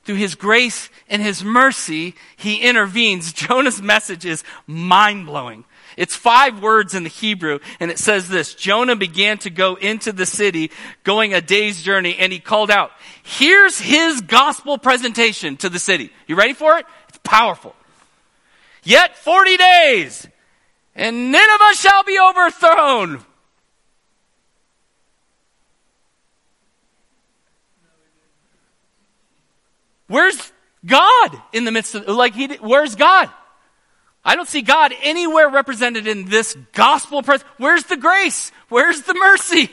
through 0.04 0.16
his 0.16 0.36
grace 0.36 0.90
and 1.08 1.22
his 1.22 1.44
mercy, 1.44 2.16
he 2.36 2.62
intervenes. 2.62 3.34
Jonah's 3.34 3.82
message 3.82 4.26
is 4.26 4.44
mind 4.66 5.26
blowing. 5.26 5.66
It's 5.98 6.16
five 6.16 6.62
words 6.62 6.94
in 6.94 7.04
the 7.04 7.10
Hebrew, 7.10 7.60
and 7.80 7.92
it 7.92 8.00
says 8.00 8.30
this 8.30 8.56
Jonah 8.56 8.96
began 8.96 9.38
to 9.40 9.50
go 9.50 9.76
into 9.76 10.12
the 10.12 10.26
city, 10.26 10.72
going 11.04 11.34
a 11.34 11.42
day's 11.42 11.82
journey, 11.82 12.16
and 12.18 12.32
he 12.32 12.40
called 12.40 12.72
out, 12.72 12.92
Here's 13.22 13.80
his 13.80 14.22
gospel 14.22 14.78
presentation 14.78 15.58
to 15.58 15.70
the 15.70 15.80
city. 15.80 16.12
You 16.26 16.36
ready 16.36 16.54
for 16.54 16.78
it? 16.78 16.86
It's 17.10 17.20
powerful. 17.24 17.76
Yet 18.84 19.18
40 19.18 19.58
days, 19.58 20.28
and 20.96 21.32
Nineveh 21.32 21.74
shall 21.76 22.04
be 22.04 22.18
overthrown. 22.20 23.26
Where's 30.10 30.52
God 30.86 31.42
in 31.54 31.64
the 31.64 31.72
midst 31.72 31.96
of, 31.96 32.08
like, 32.08 32.36
he, 32.36 32.48
where's 32.56 32.96
God? 32.96 33.30
I 34.26 34.36
don't 34.36 34.48
see 34.48 34.62
God 34.62 34.94
anywhere 35.02 35.50
represented 35.50 36.08
in 36.08 36.26
this 36.26 36.58
gospel. 36.74 37.24
Pres- 37.24 37.44
Where's 37.58 37.86
the 37.86 37.96
grace? 37.96 38.52
Where's 38.68 39.04
the 39.04 39.14
mercy? 39.14 39.72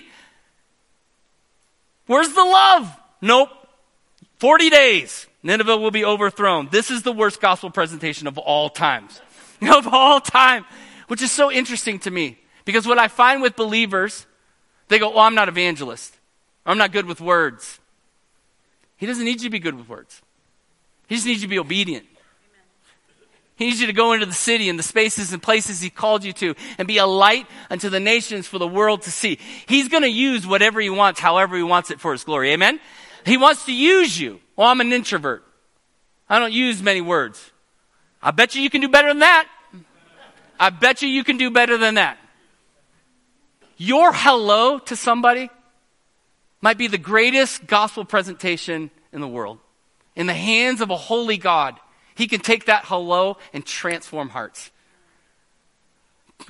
Where's 2.06 2.32
the 2.32 2.44
love? 2.44 2.94
Nope. 3.20 3.48
40 4.38 4.70
days. 4.70 5.26
Nineveh 5.42 5.78
will 5.78 5.90
be 5.90 6.04
overthrown. 6.04 6.68
This 6.70 6.90
is 6.90 7.02
the 7.02 7.12
worst 7.12 7.40
gospel 7.40 7.70
presentation 7.70 8.26
of 8.26 8.38
all 8.38 8.68
times. 8.68 9.20
of 9.62 9.88
all 9.88 10.20
time. 10.20 10.64
Which 11.08 11.22
is 11.22 11.32
so 11.32 11.50
interesting 11.50 11.98
to 12.00 12.10
me. 12.10 12.38
Because 12.64 12.86
what 12.86 12.98
I 12.98 13.08
find 13.08 13.42
with 13.42 13.56
believers, 13.56 14.26
they 14.88 14.98
go, 14.98 15.10
well, 15.10 15.20
I'm 15.20 15.34
not 15.34 15.48
evangelist. 15.48 16.16
I'm 16.66 16.78
not 16.78 16.92
good 16.92 17.06
with 17.06 17.20
words. 17.20 17.80
He 18.96 19.06
doesn't 19.06 19.24
need 19.24 19.40
you 19.40 19.48
to 19.48 19.50
be 19.50 19.58
good 19.58 19.76
with 19.76 19.88
words. 19.88 20.20
He 21.06 21.14
just 21.14 21.26
needs 21.26 21.42
you 21.42 21.48
to 21.48 21.50
be 21.50 21.58
obedient. 21.58 22.06
He 23.56 23.66
needs 23.66 23.80
you 23.80 23.86
to 23.86 23.92
go 23.94 24.12
into 24.12 24.26
the 24.26 24.34
city 24.34 24.68
and 24.68 24.78
the 24.78 24.82
spaces 24.82 25.32
and 25.32 25.42
places 25.42 25.80
He 25.80 25.88
called 25.88 26.24
you 26.24 26.32
to 26.34 26.54
and 26.76 26.86
be 26.86 26.98
a 26.98 27.06
light 27.06 27.46
unto 27.70 27.88
the 27.88 28.00
nations 28.00 28.46
for 28.46 28.58
the 28.58 28.68
world 28.68 29.02
to 29.02 29.10
see. 29.10 29.38
He's 29.66 29.88
going 29.88 30.02
to 30.02 30.10
use 30.10 30.46
whatever 30.46 30.80
He 30.80 30.90
wants, 30.90 31.20
however 31.20 31.56
He 31.56 31.62
wants 31.62 31.90
it 31.90 32.00
for 32.00 32.12
His 32.12 32.24
glory. 32.24 32.52
Amen? 32.52 32.80
He 33.24 33.36
wants 33.36 33.64
to 33.66 33.74
use 33.74 34.20
you. 34.20 34.40
Well, 34.56 34.68
I'm 34.68 34.80
an 34.80 34.92
introvert. 34.92 35.42
I 36.28 36.38
don't 36.38 36.52
use 36.52 36.82
many 36.82 37.00
words. 37.00 37.50
I 38.22 38.30
bet 38.30 38.54
you 38.54 38.62
you 38.62 38.70
can 38.70 38.80
do 38.80 38.88
better 38.88 39.08
than 39.08 39.20
that. 39.20 39.48
I 40.58 40.70
bet 40.70 41.02
you 41.02 41.08
you 41.08 41.24
can 41.24 41.36
do 41.36 41.50
better 41.50 41.78
than 41.78 41.94
that. 41.94 42.18
Your 43.76 44.12
hello 44.12 44.78
to 44.80 44.96
somebody 44.96 45.50
might 46.60 46.78
be 46.78 46.88
the 46.88 46.98
greatest 46.98 47.66
gospel 47.66 48.04
presentation 48.04 48.90
in 49.12 49.20
the 49.20 49.28
world. 49.28 49.58
In 50.16 50.26
the 50.26 50.34
hands 50.34 50.80
of 50.80 50.90
a 50.90 50.96
holy 50.96 51.36
God, 51.36 51.78
He 52.14 52.26
can 52.26 52.40
take 52.40 52.66
that 52.66 52.86
hello 52.86 53.36
and 53.52 53.64
transform 53.64 54.30
hearts. 54.30 54.70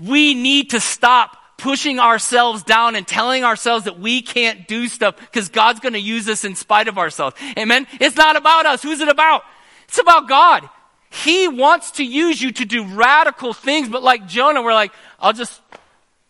We 0.00 0.34
need 0.34 0.70
to 0.70 0.80
stop 0.80 1.36
pushing 1.58 1.98
ourselves 1.98 2.62
down 2.62 2.96
and 2.96 3.06
telling 3.06 3.44
ourselves 3.44 3.84
that 3.84 3.98
we 3.98 4.22
can't 4.22 4.68
do 4.68 4.88
stuff 4.88 5.16
because 5.16 5.48
God's 5.48 5.80
going 5.80 5.94
to 5.94 5.98
use 5.98 6.28
us 6.28 6.44
in 6.44 6.54
spite 6.54 6.88
of 6.88 6.98
ourselves. 6.98 7.36
Amen? 7.58 7.86
It's 8.00 8.16
not 8.16 8.36
about 8.36 8.66
us. 8.66 8.82
Who's 8.82 9.00
it 9.00 9.08
about? 9.08 9.42
It's 9.88 9.98
about 9.98 10.28
God. 10.28 10.68
He 11.10 11.48
wants 11.48 11.92
to 11.92 12.04
use 12.04 12.42
you 12.42 12.52
to 12.52 12.64
do 12.64 12.84
radical 12.84 13.52
things, 13.52 13.88
but 13.88 14.02
like 14.02 14.26
Jonah, 14.26 14.62
we're 14.62 14.74
like, 14.74 14.92
I'll 15.18 15.32
just 15.32 15.60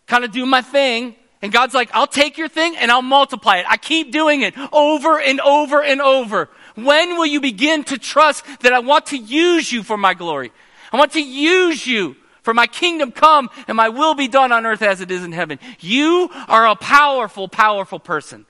kind 0.05 0.23
of 0.23 0.31
do 0.31 0.45
my 0.45 0.61
thing. 0.61 1.15
And 1.41 1.51
God's 1.51 1.73
like, 1.73 1.89
I'll 1.93 2.07
take 2.07 2.37
your 2.37 2.47
thing 2.47 2.75
and 2.77 2.91
I'll 2.91 3.01
multiply 3.01 3.57
it. 3.57 3.65
I 3.69 3.77
keep 3.77 4.11
doing 4.11 4.41
it 4.41 4.55
over 4.73 5.19
and 5.19 5.39
over 5.41 5.83
and 5.83 6.01
over. 6.01 6.49
When 6.75 7.17
will 7.17 7.25
you 7.25 7.41
begin 7.41 7.83
to 7.85 7.97
trust 7.97 8.43
that 8.61 8.73
I 8.73 8.79
want 8.79 9.07
to 9.07 9.17
use 9.17 9.71
you 9.71 9.83
for 9.83 9.97
my 9.97 10.13
glory? 10.13 10.51
I 10.91 10.97
want 10.97 11.13
to 11.13 11.23
use 11.23 11.85
you 11.85 12.15
for 12.41 12.53
my 12.53 12.65
kingdom 12.65 13.11
come 13.11 13.49
and 13.67 13.75
my 13.75 13.89
will 13.89 14.15
be 14.15 14.27
done 14.27 14.51
on 14.51 14.65
earth 14.65 14.81
as 14.81 15.01
it 15.01 15.11
is 15.11 15.23
in 15.23 15.31
heaven. 15.31 15.59
You 15.79 16.29
are 16.47 16.67
a 16.67 16.75
powerful, 16.75 17.47
powerful 17.47 17.99
person. 17.99 18.45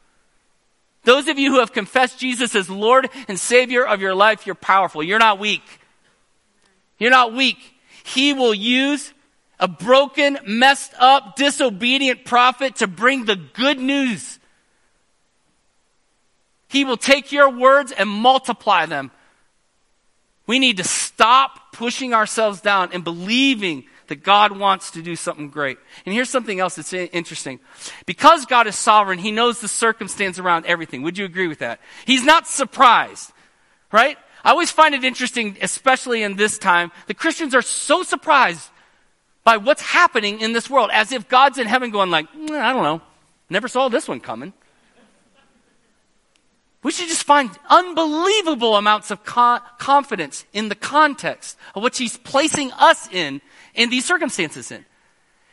Those 1.04 1.28
of 1.28 1.40
you 1.40 1.52
who 1.52 1.60
have 1.60 1.74
confessed 1.74 2.20
Jesus 2.20 2.54
as 2.54 2.70
Lord 2.70 3.10
and 3.28 3.40
Savior 3.40 3.86
of 3.86 4.02
your 4.02 4.14
life, 4.14 4.46
you're 4.46 4.56
powerful. 4.56 5.02
You're 5.02 5.20
not 5.20 5.40
weak. 5.40 5.64
You're 7.00 7.12
not 7.12 7.34
weak. 7.34 7.58
He 8.04 8.34
will 8.34 8.54
use 8.54 9.14
a 9.60 9.68
broken, 9.68 10.38
messed 10.46 10.94
up, 11.00 11.36
disobedient 11.36 12.26
prophet 12.26 12.78
to 12.78 12.88
bring 12.88 13.26
the 13.26 13.36
good 13.36 13.80
news. 13.80 14.40
He 16.70 16.84
will 16.84 16.98
take 16.98 17.32
your 17.32 17.50
words 17.50 17.92
and 17.92 18.10
multiply 18.10 18.86
them. 18.86 19.12
We 20.46 20.60
need 20.60 20.78
to 20.78 20.84
stop 20.84 21.74
pushing 21.74 22.14
ourselves 22.14 22.62
down 22.62 22.90
and 22.94 23.04
believing 23.04 23.86
that 24.08 24.24
God 24.24 24.58
wants 24.58 24.92
to 24.92 25.02
do 25.02 25.16
something 25.16 25.50
great. 25.50 25.78
And 26.06 26.16
here's 26.16 26.30
something 26.30 26.60
else 26.60 26.76
that's 26.76 26.94
interesting. 26.94 27.60
Because 28.06 28.46
God 28.46 28.68
is 28.68 28.76
sovereign, 28.76 29.20
He 29.20 29.32
knows 29.32 29.60
the 29.60 29.68
circumstance 29.68 30.40
around 30.40 30.66
everything. 30.66 31.02
Would 31.02 31.18
you 31.18 31.26
agree 31.26 31.48
with 31.48 31.60
that? 31.60 31.82
He's 32.06 32.24
not 32.24 32.48
surprised, 32.48 33.32
right? 33.92 34.18
I 34.46 34.52
always 34.52 34.72
find 34.72 34.96
it 34.96 35.04
interesting, 35.04 35.58
especially 35.62 36.24
in 36.24 36.38
this 36.38 36.58
time, 36.58 36.92
the 37.08 37.14
Christians 37.14 37.54
are 37.54 37.62
so 37.62 38.04
surprised 38.04 38.70
by 39.48 39.56
what's 39.56 39.82
happening 39.82 40.42
in 40.42 40.52
this 40.52 40.70
world, 40.70 40.90
as 40.92 41.14
if 41.14 41.30
God's 41.30 41.58
in 41.58 41.68
heaven 41.68 41.90
going 41.90 42.12
like, 42.12 42.30
mm, 42.34 42.52
I 42.52 42.74
don't 42.74 42.84
know, 42.84 43.00
never 43.50 43.70
saw 43.70 43.88
this 43.88 44.06
one 44.06 44.20
coming. 44.20 44.52
We 46.84 46.92
should 46.92 47.08
just 47.08 47.24
find 47.24 47.50
unbelievable 47.70 48.76
amounts 48.76 49.10
of 49.10 49.24
con- 49.24 49.62
confidence 49.78 50.46
in 50.52 50.68
the 50.68 50.76
context 50.76 51.58
of 51.76 51.82
what 51.82 51.96
He's 51.96 52.18
placing 52.18 52.74
us 52.74 53.08
in, 53.10 53.40
in 53.74 53.90
these 53.90 54.04
circumstances 54.04 54.70
in. 54.70 54.84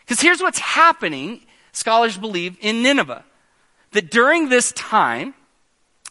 Because 0.00 0.20
here's 0.20 0.40
what's 0.40 0.58
happening, 0.58 1.42
scholars 1.70 2.18
believe, 2.18 2.56
in 2.60 2.82
Nineveh. 2.82 3.24
That 3.92 4.10
during 4.10 4.48
this 4.48 4.72
time, 4.72 5.34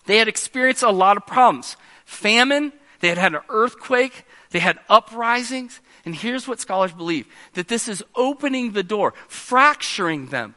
they 0.06 0.20
had 0.20 0.30
experienced 0.30 0.84
a 0.84 0.90
lot 0.90 1.18
of 1.18 1.28
problems. 1.28 1.76
Famine, 2.06 2.72
they 3.02 3.10
had 3.10 3.18
had 3.18 3.36
an 3.36 3.42
earthquake, 3.50 4.24
they 4.54 4.60
had 4.60 4.80
uprisings, 4.88 5.82
and 6.06 6.16
here's 6.16 6.48
what 6.48 6.60
scholars 6.60 6.94
believe 6.94 7.26
that 7.54 7.68
this 7.68 7.88
is 7.88 8.04
opening 8.16 8.72
the 8.72 8.84
door, 8.84 9.16
fracturing 9.28 10.28
them. 10.28 10.54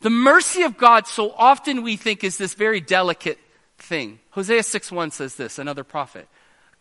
The 0.00 0.08
mercy 0.08 0.62
of 0.62 0.78
God, 0.78 1.08
so 1.08 1.32
often 1.36 1.82
we 1.82 1.96
think, 1.96 2.22
is 2.22 2.38
this 2.38 2.54
very 2.54 2.80
delicate 2.80 3.40
thing. 3.76 4.20
Hosea 4.30 4.62
6 4.62 4.92
1 4.92 5.10
says 5.10 5.34
this, 5.34 5.58
another 5.58 5.82
prophet. 5.82 6.28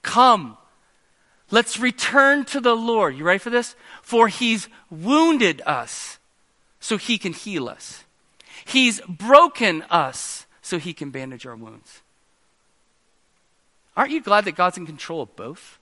Come, 0.03 0.60
let's 1.49 1.79
return 1.79 2.45
to 2.45 2.62
the 2.62 2.75
Lord. 2.75 3.17
You 3.17 3.23
ready 3.23 3.39
for 3.39 3.49
this? 3.49 3.75
For 4.03 4.27
he's 4.27 4.69
wounded 4.91 5.63
us 5.65 6.19
so 6.79 6.97
he 6.97 7.17
can 7.17 7.34
heal 7.34 7.67
us, 7.67 8.03
he's 8.63 9.01
broken 9.01 9.82
us 9.89 10.45
so 10.62 10.77
he 10.77 10.93
can 10.93 11.10
bandage 11.10 11.47
our 11.47 11.56
wounds. 11.56 12.02
Aren't 13.95 14.12
you 14.12 14.21
glad 14.21 14.45
that 14.45 14.56
God's 14.56 14.77
in 14.77 14.86
control 14.86 15.21
of 15.21 15.36
both? 15.36 15.79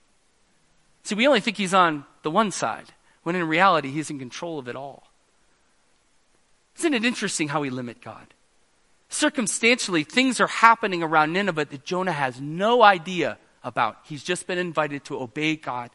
See, 1.02 1.14
we 1.14 1.26
only 1.26 1.40
think 1.40 1.56
he's 1.56 1.74
on 1.74 2.04
the 2.22 2.30
one 2.30 2.50
side, 2.50 2.92
when 3.22 3.36
in 3.36 3.46
reality, 3.48 3.90
he's 3.90 4.10
in 4.10 4.18
control 4.18 4.58
of 4.58 4.68
it 4.68 4.76
all. 4.76 5.04
Isn't 6.78 6.94
it 6.94 7.04
interesting 7.04 7.48
how 7.48 7.60
we 7.60 7.70
limit 7.70 8.00
God? 8.00 8.26
Circumstantially, 9.08 10.04
things 10.04 10.40
are 10.40 10.46
happening 10.46 11.02
around 11.02 11.32
Nineveh 11.32 11.66
that 11.66 11.84
Jonah 11.84 12.12
has 12.12 12.40
no 12.40 12.82
idea 12.82 13.38
about. 13.62 13.98
He's 14.04 14.24
just 14.24 14.46
been 14.46 14.58
invited 14.58 15.04
to 15.04 15.20
obey 15.20 15.56
God. 15.56 15.90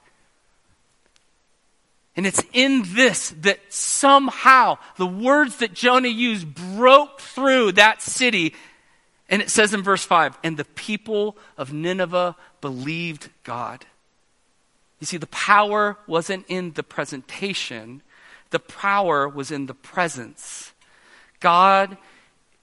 And 2.15 2.25
it's 2.25 2.43
in 2.51 2.83
this 2.93 3.29
that 3.41 3.59
somehow 3.69 4.77
the 4.97 5.07
words 5.07 5.57
that 5.57 5.73
Jonah 5.73 6.07
used 6.07 6.47
broke 6.53 7.19
through 7.21 7.73
that 7.73 8.01
city. 8.01 8.55
And 9.29 9.41
it 9.41 9.49
says 9.49 9.73
in 9.73 9.83
verse 9.83 10.05
5 10.05 10.37
and 10.43 10.57
the 10.57 10.65
people 10.65 11.37
of 11.57 11.73
Nineveh 11.73 12.35
believed 12.61 13.29
God. 13.43 13.85
You 14.99 15.05
see, 15.05 15.17
the 15.17 15.27
power 15.27 15.97
wasn't 16.07 16.45
in 16.47 16.73
the 16.73 16.83
presentation, 16.83 18.01
the 18.49 18.59
power 18.59 19.27
was 19.27 19.51
in 19.51 19.65
the 19.65 19.73
presence. 19.73 20.71
God 21.39 21.97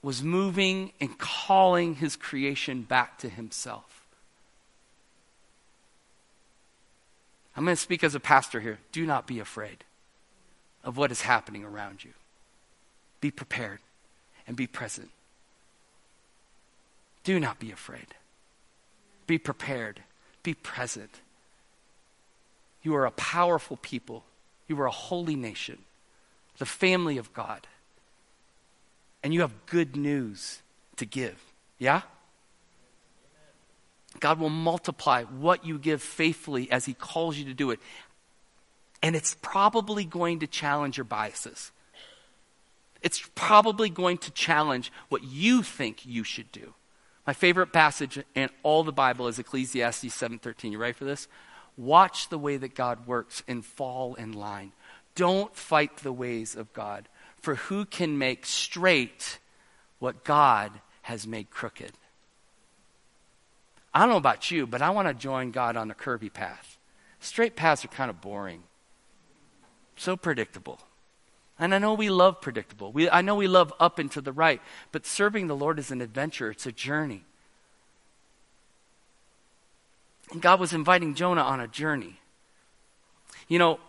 was 0.01 0.21
moving 0.21 0.91
and 0.99 1.17
calling 1.17 1.95
his 1.95 2.15
creation 2.15 2.81
back 2.81 3.17
to 3.19 3.29
himself. 3.29 4.05
I'm 7.55 7.63
going 7.63 7.75
to 7.75 7.81
speak 7.81 8.03
as 8.03 8.15
a 8.15 8.19
pastor 8.19 8.59
here. 8.59 8.79
Do 8.91 9.05
not 9.05 9.27
be 9.27 9.39
afraid 9.39 9.83
of 10.83 10.97
what 10.97 11.11
is 11.11 11.21
happening 11.21 11.63
around 11.63 12.03
you. 12.03 12.11
Be 13.21 13.31
prepared 13.31 13.79
and 14.45 14.57
be 14.57 14.67
present. 14.67 15.09
Do 17.25 17.39
not 17.39 17.59
be 17.59 17.71
afraid. 17.71 18.07
Be 19.27 19.37
prepared. 19.37 20.01
Be 20.43 20.53
present. 20.53 21.19
You 22.83 22.95
are 22.95 23.05
a 23.05 23.11
powerful 23.11 23.77
people. 23.77 24.23
You 24.67 24.79
are 24.79 24.85
a 24.85 24.91
holy 24.91 25.35
nation, 25.35 25.79
the 26.59 26.65
family 26.65 27.17
of 27.17 27.33
God. 27.33 27.67
And 29.23 29.33
you 29.33 29.41
have 29.41 29.65
good 29.65 29.95
news 29.95 30.61
to 30.97 31.05
give. 31.05 31.41
Yeah? 31.79 32.03
God 34.19 34.39
will 34.39 34.49
multiply 34.49 35.23
what 35.23 35.65
you 35.65 35.79
give 35.79 36.03
faithfully 36.03 36.71
as 36.71 36.85
He 36.85 36.93
calls 36.93 37.37
you 37.37 37.45
to 37.45 37.53
do 37.55 37.71
it. 37.71 37.79
And 39.01 39.15
it's 39.15 39.35
probably 39.41 40.05
going 40.05 40.39
to 40.39 40.47
challenge 40.47 40.97
your 40.97 41.05
biases. 41.05 41.71
It's 43.01 43.27
probably 43.33 43.89
going 43.89 44.19
to 44.19 44.31
challenge 44.31 44.91
what 45.09 45.23
you 45.23 45.63
think 45.63 46.05
you 46.05 46.23
should 46.23 46.51
do. 46.51 46.73
My 47.25 47.33
favorite 47.33 47.73
passage 47.73 48.23
in 48.35 48.49
all 48.61 48.83
the 48.83 48.91
Bible 48.91 49.27
is 49.27 49.39
Ecclesiastes 49.39 50.13
7:13. 50.13 50.71
You 50.71 50.77
ready 50.77 50.93
for 50.93 51.05
this? 51.05 51.27
Watch 51.77 52.29
the 52.29 52.37
way 52.37 52.57
that 52.57 52.75
God 52.75 53.07
works 53.07 53.43
and 53.47 53.65
fall 53.65 54.15
in 54.15 54.31
line. 54.31 54.73
Don't 55.15 55.55
fight 55.55 55.97
the 55.97 56.13
ways 56.13 56.55
of 56.55 56.71
God. 56.73 57.09
For 57.41 57.55
who 57.55 57.85
can 57.85 58.17
make 58.17 58.45
straight 58.45 59.39
what 59.99 60.23
God 60.23 60.81
has 61.03 61.25
made 61.25 61.49
crooked? 61.49 61.93
I 63.93 64.01
don't 64.01 64.09
know 64.09 64.17
about 64.17 64.51
you, 64.51 64.67
but 64.67 64.81
I 64.81 64.89
want 64.89 65.07
to 65.07 65.13
join 65.13 65.51
God 65.51 65.77
on 65.77 65.87
the 65.87 65.95
curvy 65.95 66.31
path. 66.31 66.77
Straight 67.19 67.55
paths 67.55 67.85
are 67.85 67.89
kind 67.89 68.09
of 68.09 68.21
boring, 68.21 68.63
so 69.95 70.17
predictable. 70.17 70.79
And 71.57 71.73
I 71.73 71.77
know 71.77 71.93
we 71.93 72.09
love 72.09 72.41
predictable. 72.41 72.91
We, 72.91 73.09
I 73.09 73.21
know 73.21 73.35
we 73.35 73.47
love 73.47 73.73
up 73.79 73.97
and 73.97 74.11
to 74.11 74.21
the 74.21 74.33
right, 74.33 74.61
but 74.91 75.05
serving 75.05 75.47
the 75.47 75.55
Lord 75.55 75.79
is 75.79 75.89
an 75.89 76.01
adventure, 76.01 76.51
it's 76.51 76.65
a 76.65 76.71
journey. 76.71 77.23
And 80.31 80.41
God 80.41 80.59
was 80.59 80.73
inviting 80.73 81.15
Jonah 81.15 81.43
on 81.43 81.59
a 81.59 81.67
journey. 81.67 82.19
You 83.47 83.59
know, 83.59 83.79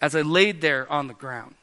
as 0.00 0.14
I 0.14 0.22
laid 0.22 0.60
there 0.60 0.90
on 0.90 1.06
the 1.06 1.14
ground, 1.14 1.54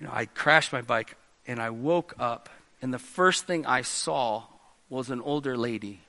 you 0.00 0.06
know, 0.06 0.12
I 0.12 0.26
crashed 0.26 0.72
my 0.72 0.82
bike 0.82 1.16
And 1.46 1.60
I 1.60 1.70
woke 1.70 2.14
up, 2.18 2.48
and 2.82 2.92
the 2.92 2.98
first 2.98 3.46
thing 3.46 3.64
I 3.66 3.82
saw 3.82 4.44
was 4.90 5.10
an 5.10 5.20
older 5.20 5.56
lady. 5.56 6.00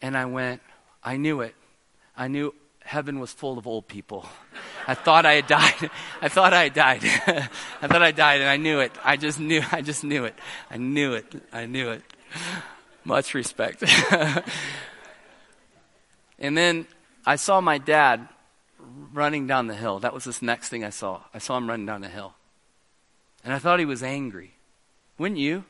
And 0.00 0.16
I 0.16 0.24
went, 0.24 0.62
I 1.04 1.18
knew 1.18 1.42
it. 1.42 1.54
I 2.16 2.28
knew 2.28 2.54
heaven 2.84 3.20
was 3.20 3.32
full 3.32 3.58
of 3.58 3.66
old 3.66 3.88
people. 3.88 4.26
I 4.86 4.94
thought 4.94 5.26
I 5.26 5.34
had 5.34 5.46
died. 5.46 5.90
I 6.20 6.28
thought 6.28 6.52
I 6.52 6.64
had 6.64 6.74
died. 6.74 7.04
I 7.82 7.86
thought 7.86 8.02
I 8.02 8.12
died, 8.12 8.40
and 8.40 8.50
I 8.50 8.56
knew 8.56 8.80
it. 8.80 8.92
I 9.04 9.16
just 9.16 9.38
knew. 9.38 9.62
I 9.70 9.82
just 9.82 10.04
knew 10.04 10.24
it. 10.24 10.34
I 10.70 10.76
knew 10.76 11.14
it. 11.14 11.26
I 11.52 11.66
knew 11.66 11.90
it. 11.90 12.02
Much 13.04 13.34
respect. 13.34 13.82
and 16.38 16.56
then 16.56 16.86
I 17.26 17.36
saw 17.36 17.60
my 17.60 17.78
dad 17.78 18.28
running 19.12 19.46
down 19.46 19.66
the 19.66 19.74
hill. 19.74 19.98
That 19.98 20.14
was 20.14 20.24
this 20.24 20.42
next 20.42 20.68
thing 20.68 20.84
I 20.84 20.90
saw. 20.90 21.20
I 21.32 21.38
saw 21.38 21.56
him 21.56 21.68
running 21.68 21.86
down 21.86 22.00
the 22.00 22.08
hill. 22.08 22.34
And 23.44 23.52
I 23.52 23.58
thought 23.58 23.78
he 23.78 23.84
was 23.84 24.02
angry. 24.02 24.54
Wouldn't 25.18 25.40
you? 25.40 25.64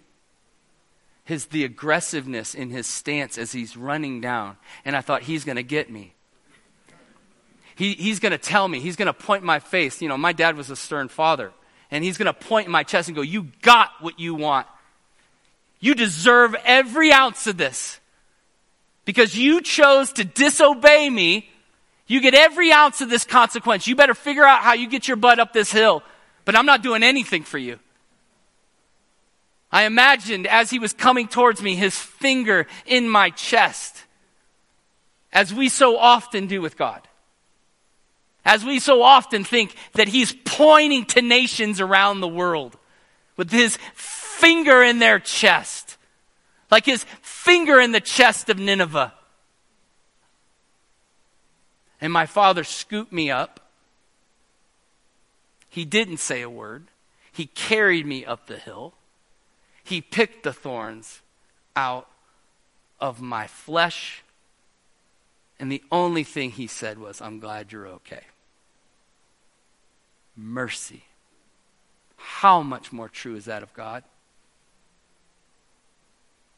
His 1.24 1.46
the 1.46 1.64
aggressiveness 1.64 2.54
in 2.54 2.70
his 2.70 2.86
stance 2.86 3.38
as 3.38 3.52
he's 3.52 3.76
running 3.76 4.20
down. 4.20 4.56
And 4.84 4.96
I 4.96 5.00
thought 5.00 5.22
he's 5.22 5.44
going 5.44 5.56
to 5.56 5.62
get 5.62 5.90
me. 5.90 6.14
He, 7.74 7.94
he's 7.94 8.20
going 8.20 8.32
to 8.32 8.38
tell 8.38 8.66
me. 8.66 8.80
He's 8.80 8.96
going 8.96 9.06
to 9.06 9.12
point 9.12 9.44
my 9.44 9.58
face. 9.58 10.02
You 10.02 10.08
know, 10.08 10.16
my 10.16 10.32
dad 10.32 10.56
was 10.56 10.70
a 10.70 10.76
stern 10.76 11.08
father. 11.08 11.52
And 11.90 12.02
he's 12.02 12.18
going 12.18 12.26
to 12.26 12.32
point 12.32 12.66
in 12.66 12.72
my 12.72 12.82
chest 12.82 13.08
and 13.08 13.16
go, 13.16 13.22
You 13.22 13.48
got 13.60 13.90
what 14.00 14.18
you 14.18 14.34
want. 14.34 14.66
You 15.80 15.94
deserve 15.94 16.54
every 16.64 17.12
ounce 17.12 17.46
of 17.46 17.56
this. 17.56 18.00
Because 19.04 19.36
you 19.36 19.60
chose 19.60 20.12
to 20.14 20.24
disobey 20.24 21.10
me, 21.10 21.50
you 22.06 22.20
get 22.20 22.34
every 22.34 22.72
ounce 22.72 23.00
of 23.00 23.10
this 23.10 23.24
consequence. 23.24 23.86
You 23.86 23.96
better 23.96 24.14
figure 24.14 24.44
out 24.44 24.62
how 24.62 24.74
you 24.74 24.88
get 24.88 25.08
your 25.08 25.16
butt 25.16 25.40
up 25.40 25.52
this 25.52 25.72
hill. 25.72 26.02
But 26.44 26.56
I'm 26.56 26.66
not 26.66 26.82
doing 26.82 27.02
anything 27.02 27.42
for 27.42 27.58
you. 27.58 27.78
I 29.72 29.84
imagined 29.84 30.46
as 30.46 30.70
he 30.70 30.78
was 30.78 30.92
coming 30.92 31.28
towards 31.28 31.62
me, 31.62 31.74
his 31.74 31.96
finger 31.96 32.66
in 32.84 33.08
my 33.08 33.30
chest, 33.30 34.04
as 35.32 35.52
we 35.52 35.70
so 35.70 35.96
often 35.96 36.46
do 36.46 36.60
with 36.60 36.76
God. 36.76 37.00
As 38.44 38.64
we 38.64 38.80
so 38.80 39.02
often 39.02 39.44
think 39.44 39.74
that 39.92 40.08
he's 40.08 40.32
pointing 40.44 41.04
to 41.06 41.22
nations 41.22 41.80
around 41.80 42.20
the 42.20 42.28
world 42.28 42.76
with 43.36 43.50
his 43.50 43.78
finger 43.94 44.82
in 44.82 44.98
their 44.98 45.20
chest, 45.20 45.96
like 46.70 46.84
his 46.86 47.04
finger 47.22 47.80
in 47.80 47.92
the 47.92 48.00
chest 48.00 48.48
of 48.48 48.58
Nineveh. 48.58 49.12
And 52.00 52.12
my 52.12 52.26
father 52.26 52.64
scooped 52.64 53.12
me 53.12 53.30
up. 53.30 53.60
He 55.68 55.84
didn't 55.84 56.18
say 56.18 56.42
a 56.42 56.50
word. 56.50 56.88
He 57.30 57.46
carried 57.46 58.06
me 58.06 58.26
up 58.26 58.46
the 58.46 58.58
hill. 58.58 58.94
He 59.84 60.00
picked 60.00 60.42
the 60.42 60.52
thorns 60.52 61.20
out 61.76 62.08
of 62.98 63.20
my 63.20 63.46
flesh. 63.46 64.24
And 65.60 65.70
the 65.70 65.82
only 65.92 66.24
thing 66.24 66.50
he 66.50 66.66
said 66.66 66.98
was, 66.98 67.20
I'm 67.20 67.38
glad 67.38 67.70
you're 67.70 67.86
okay 67.86 68.22
mercy. 70.36 71.04
How 72.16 72.62
much 72.62 72.92
more 72.92 73.08
true 73.08 73.36
is 73.36 73.46
that 73.46 73.62
of 73.62 73.72
God? 73.74 74.04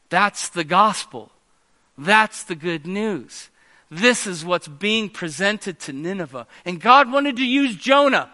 That's 0.08 0.48
the 0.48 0.64
gospel. 0.64 1.32
That's 1.96 2.44
the 2.44 2.54
good 2.54 2.86
news. 2.86 3.48
This 3.90 4.26
is 4.26 4.44
what's 4.44 4.68
being 4.68 5.08
presented 5.08 5.78
to 5.80 5.92
Nineveh. 5.92 6.46
And 6.64 6.80
God 6.80 7.10
wanted 7.10 7.36
to 7.36 7.46
use 7.46 7.76
Jonah. 7.76 8.30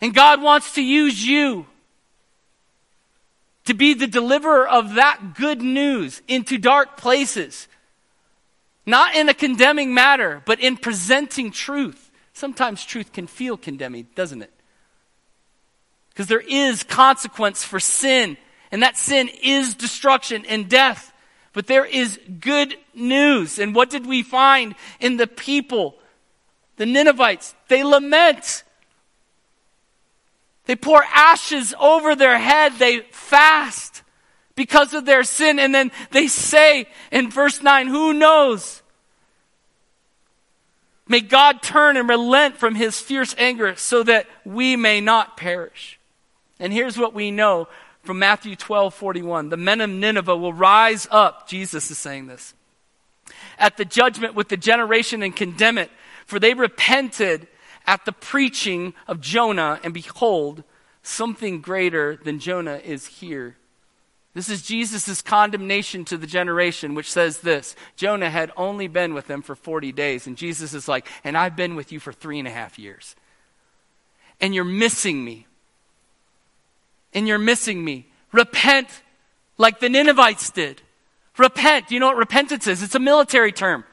And 0.00 0.14
God 0.14 0.42
wants 0.42 0.74
to 0.74 0.82
use 0.82 1.26
you 1.26 1.66
to 3.64 3.74
be 3.74 3.94
the 3.94 4.06
deliverer 4.06 4.66
of 4.68 4.94
that 4.94 5.34
good 5.34 5.62
news 5.62 6.22
into 6.28 6.58
dark 6.58 6.96
places. 6.96 7.68
Not 8.86 9.14
in 9.14 9.28
a 9.28 9.34
condemning 9.34 9.94
matter, 9.94 10.42
but 10.44 10.60
in 10.60 10.76
presenting 10.76 11.50
truth. 11.50 12.03
Sometimes 12.34 12.84
truth 12.84 13.12
can 13.12 13.28
feel 13.28 13.56
condemning, 13.56 14.08
doesn't 14.16 14.42
it? 14.42 14.52
Because 16.10 16.26
there 16.26 16.42
is 16.46 16.82
consequence 16.82 17.64
for 17.64 17.78
sin, 17.80 18.36
and 18.70 18.82
that 18.82 18.98
sin 18.98 19.30
is 19.42 19.74
destruction 19.74 20.44
and 20.46 20.68
death. 20.68 21.12
But 21.52 21.68
there 21.68 21.84
is 21.84 22.18
good 22.40 22.76
news. 22.92 23.60
And 23.60 23.74
what 23.74 23.88
did 23.88 24.04
we 24.04 24.24
find 24.24 24.74
in 24.98 25.16
the 25.16 25.28
people? 25.28 25.96
The 26.76 26.86
Ninevites, 26.86 27.54
they 27.68 27.84
lament. 27.84 28.64
They 30.66 30.74
pour 30.74 31.04
ashes 31.04 31.72
over 31.78 32.16
their 32.16 32.38
head. 32.38 32.72
They 32.78 33.02
fast 33.12 34.02
because 34.56 34.92
of 34.92 35.04
their 35.04 35.22
sin. 35.22 35.60
And 35.60 35.72
then 35.72 35.92
they 36.10 36.26
say 36.26 36.86
in 37.12 37.30
verse 37.30 37.62
9, 37.62 37.86
Who 37.86 38.12
knows? 38.12 38.82
May 41.06 41.20
God 41.20 41.62
turn 41.62 41.96
and 41.96 42.08
relent 42.08 42.56
from 42.56 42.74
his 42.74 42.98
fierce 42.98 43.34
anger 43.36 43.76
so 43.76 44.02
that 44.04 44.26
we 44.44 44.76
may 44.76 45.00
not 45.00 45.36
perish. 45.36 45.98
And 46.58 46.72
here's 46.72 46.96
what 46.96 47.12
we 47.12 47.30
know 47.30 47.68
from 48.02 48.18
Matthew 48.18 48.56
12 48.56 48.94
41. 48.94 49.50
The 49.50 49.56
men 49.56 49.80
of 49.80 49.90
Nineveh 49.90 50.36
will 50.36 50.52
rise 50.52 51.06
up, 51.10 51.48
Jesus 51.48 51.90
is 51.90 51.98
saying 51.98 52.26
this, 52.26 52.54
at 53.58 53.76
the 53.76 53.84
judgment 53.84 54.34
with 54.34 54.48
the 54.48 54.56
generation 54.56 55.22
and 55.22 55.34
condemn 55.34 55.78
it, 55.78 55.90
for 56.26 56.38
they 56.38 56.54
repented 56.54 57.48
at 57.86 58.06
the 58.06 58.12
preaching 58.12 58.94
of 59.06 59.20
Jonah, 59.20 59.80
and 59.84 59.92
behold, 59.92 60.64
something 61.02 61.60
greater 61.60 62.16
than 62.16 62.38
Jonah 62.38 62.80
is 62.82 63.06
here 63.06 63.56
this 64.34 64.48
is 64.48 64.62
Jesus' 64.62 65.22
condemnation 65.22 66.04
to 66.06 66.16
the 66.16 66.26
generation, 66.26 66.94
which 66.94 67.10
says 67.10 67.38
this 67.38 67.76
Jonah 67.96 68.30
had 68.30 68.50
only 68.56 68.88
been 68.88 69.14
with 69.14 69.28
them 69.28 69.42
for 69.42 69.54
40 69.54 69.92
days. 69.92 70.26
And 70.26 70.36
Jesus 70.36 70.74
is 70.74 70.88
like, 70.88 71.06
and 71.22 71.38
I've 71.38 71.56
been 71.56 71.76
with 71.76 71.92
you 71.92 72.00
for 72.00 72.12
three 72.12 72.40
and 72.40 72.48
a 72.48 72.50
half 72.50 72.78
years. 72.78 73.14
And 74.40 74.54
you're 74.54 74.64
missing 74.64 75.24
me. 75.24 75.46
And 77.12 77.28
you're 77.28 77.38
missing 77.38 77.84
me. 77.84 78.08
Repent 78.32 78.88
like 79.56 79.78
the 79.78 79.88
Ninevites 79.88 80.50
did. 80.50 80.82
Repent. 81.38 81.86
Do 81.88 81.94
you 81.94 82.00
know 82.00 82.08
what 82.08 82.16
repentance 82.16 82.66
is? 82.66 82.82
It's 82.82 82.96
a 82.96 83.00
military 83.00 83.52
term. 83.52 83.84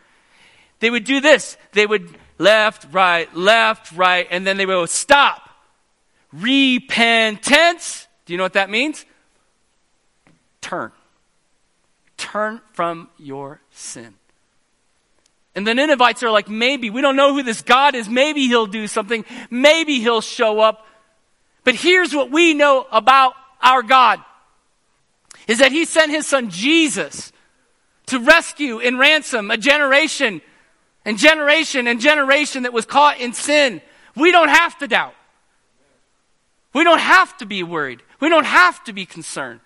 They 0.79 0.89
would 0.89 1.03
do 1.03 1.21
this. 1.21 1.55
They 1.73 1.85
would 1.85 2.09
left, 2.39 2.91
right, 2.91 3.31
left, 3.35 3.91
right, 3.91 4.27
and 4.31 4.45
then 4.47 4.57
they 4.57 4.65
would 4.65 4.73
go, 4.73 4.85
stop. 4.87 5.47
Repentance. 6.33 8.07
Do 8.25 8.33
you 8.33 8.37
know 8.37 8.43
what 8.43 8.53
that 8.53 8.71
means? 8.71 9.05
Turn. 10.61 10.91
Turn 12.17 12.61
from 12.73 13.09
your 13.17 13.61
sin. 13.71 14.15
And 15.55 15.67
the 15.67 15.73
Ninevites 15.73 16.23
are 16.23 16.31
like, 16.31 16.49
maybe, 16.49 16.89
we 16.89 17.01
don't 17.01 17.15
know 17.15 17.33
who 17.33 17.43
this 17.43 17.61
God 17.61 17.93
is. 17.95 18.07
Maybe 18.07 18.47
he'll 18.47 18.67
do 18.67 18.87
something. 18.87 19.25
Maybe 19.49 19.99
he'll 19.99 20.21
show 20.21 20.59
up. 20.59 20.87
But 21.63 21.75
here's 21.75 22.15
what 22.15 22.31
we 22.31 22.53
know 22.53 22.85
about 22.91 23.33
our 23.61 23.83
God 23.83 24.19
is 25.47 25.59
that 25.59 25.71
he 25.71 25.85
sent 25.85 26.11
his 26.11 26.25
son 26.25 26.49
Jesus 26.49 27.31
to 28.07 28.19
rescue 28.19 28.79
and 28.79 28.97
ransom 28.97 29.51
a 29.51 29.57
generation 29.57 30.41
and 31.05 31.17
generation 31.17 31.87
and 31.87 31.99
generation 31.99 32.63
that 32.63 32.73
was 32.73 32.85
caught 32.85 33.19
in 33.19 33.33
sin. 33.33 33.81
We 34.15 34.31
don't 34.31 34.49
have 34.49 34.77
to 34.79 34.87
doubt. 34.87 35.15
We 36.73 36.83
don't 36.83 36.99
have 36.99 37.37
to 37.39 37.45
be 37.45 37.63
worried. 37.63 38.01
We 38.19 38.29
don't 38.29 38.45
have 38.45 38.83
to 38.85 38.93
be 38.93 39.05
concerned. 39.05 39.59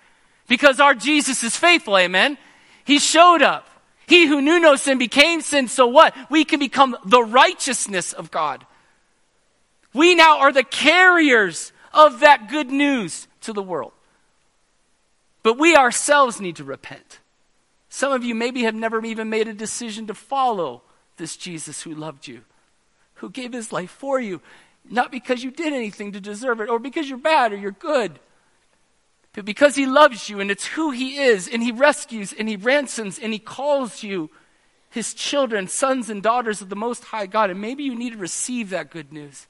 Because 0.47 0.79
our 0.79 0.93
Jesus 0.93 1.43
is 1.43 1.55
faithful, 1.55 1.97
amen? 1.97 2.38
He 2.84 2.99
showed 2.99 3.41
up. 3.41 3.67
He 4.08 4.27
who 4.27 4.41
knew 4.41 4.60
no 4.60 4.75
sin 4.75 4.97
became 4.97 5.41
sin, 5.41 5.67
so 5.67 5.88
what? 5.88 6.15
We 6.29 6.45
can 6.45 6.60
become 6.60 6.95
the 7.05 7.23
righteousness 7.23 8.13
of 8.13 8.29
God. 8.29 8.65
We 9.93 10.13
now 10.13 10.39
are 10.39 10.51
the 10.51 10.63
carriers 10.63 11.71
of 11.93 12.19
that 12.19 12.49
good 12.49 12.69
news 12.69 13.27
to 13.41 13.53
the 13.53 13.63
world. 13.63 13.93
But 15.41 15.58
we 15.58 15.75
ourselves 15.75 16.39
need 16.39 16.58
to 16.58 16.63
repent. 16.63 17.19
Some 17.89 18.12
of 18.12 18.23
you 18.23 18.36
maybe 18.36 18.63
have 18.63 18.75
never 18.75 19.03
even 19.05 19.29
made 19.29 19.47
a 19.47 19.53
decision 19.53 20.08
to 20.08 20.13
follow 20.13 20.81
this 21.17 21.38
Jesus 21.38 21.81
who 21.81 21.95
loved 21.95 22.27
you, 22.27 22.41
who 23.15 23.29
gave 23.29 23.53
his 23.53 23.71
life 23.71 23.91
for 23.91 24.19
you, 24.19 24.41
not 24.89 25.12
because 25.12 25.43
you 25.43 25.51
did 25.51 25.73
anything 25.73 26.12
to 26.12 26.19
deserve 26.19 26.60
it 26.62 26.69
or 26.69 26.77
because 26.77 27.08
you're 27.08 27.17
bad 27.17 27.53
or 27.53 27.58
you're 27.58 27.71
good, 27.71 28.19
but 29.36 29.43
because 29.43 29.76
he 29.76 29.86
loves 29.86 30.30
you 30.30 30.39
and 30.39 30.50
it's 30.50 30.65
who 30.65 30.91
he 30.91 31.17
is, 31.17 31.50
and 31.50 31.62
he 31.62 31.74
rescues 31.74 32.34
and 32.34 32.48
he 32.48 32.56
ransoms 32.56 33.20
and 33.20 33.34
he 33.34 33.39
calls 33.39 34.01
you 34.01 34.30
his 34.89 35.14
children, 35.14 35.68
sons 35.68 36.09
and 36.09 36.24
daughters 36.24 36.62
of 36.62 36.70
the 36.70 36.76
Most 36.76 37.03
High 37.03 37.26
God. 37.26 37.49
And 37.49 37.59
maybe 37.59 37.84
you 37.84 37.95
need 37.95 38.14
to 38.14 38.18
receive 38.18 38.70
that 38.70 38.91
good 38.91 39.12
news. 39.12 39.45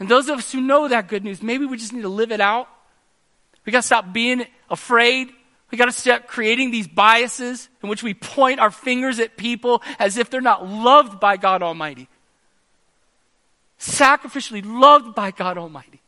And 0.00 0.08
those 0.08 0.28
of 0.28 0.38
us 0.38 0.50
who 0.50 0.60
know 0.60 0.88
that 0.88 1.06
good 1.06 1.22
news, 1.22 1.40
maybe 1.42 1.64
we 1.64 1.76
just 1.76 1.92
need 1.92 2.02
to 2.02 2.08
live 2.08 2.32
it 2.32 2.40
out. 2.40 2.68
We 3.64 3.70
got 3.70 3.82
to 3.82 3.86
stop 3.86 4.12
being 4.12 4.44
afraid. 4.68 5.30
We 5.70 5.78
got 5.78 5.84
to 5.84 5.92
stop 5.92 6.26
creating 6.26 6.72
these 6.72 6.88
biases 6.88 7.68
in 7.84 7.88
which 7.88 8.02
we 8.02 8.14
point 8.14 8.58
our 8.58 8.72
fingers 8.72 9.20
at 9.20 9.36
people 9.36 9.80
as 10.00 10.18
if 10.18 10.28
they're 10.28 10.40
not 10.40 10.66
loved 10.66 11.20
by 11.20 11.36
God 11.36 11.62
Almighty. 11.62 12.08
Sacrificially 13.78 14.62
loved 14.64 15.14
by 15.14 15.30
God 15.30 15.56
Almighty. 15.56 16.02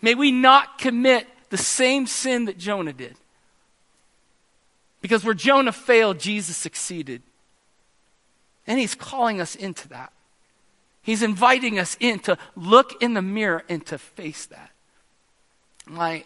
May 0.00 0.14
we 0.14 0.32
not 0.32 0.78
commit 0.78 1.26
the 1.50 1.58
same 1.58 2.06
sin 2.06 2.46
that 2.46 2.58
Jonah 2.58 2.92
did. 2.92 3.16
Because 5.00 5.24
where 5.24 5.34
Jonah 5.34 5.72
failed, 5.72 6.18
Jesus 6.18 6.56
succeeded. 6.56 7.22
And 8.66 8.78
he's 8.78 8.94
calling 8.94 9.40
us 9.40 9.54
into 9.54 9.88
that. 9.88 10.12
He's 11.02 11.22
inviting 11.22 11.78
us 11.78 11.96
in 11.98 12.18
to 12.20 12.36
look 12.54 13.02
in 13.02 13.14
the 13.14 13.22
mirror 13.22 13.64
and 13.68 13.84
to 13.86 13.98
face 13.98 14.46
that. 14.46 14.70
My 15.86 16.24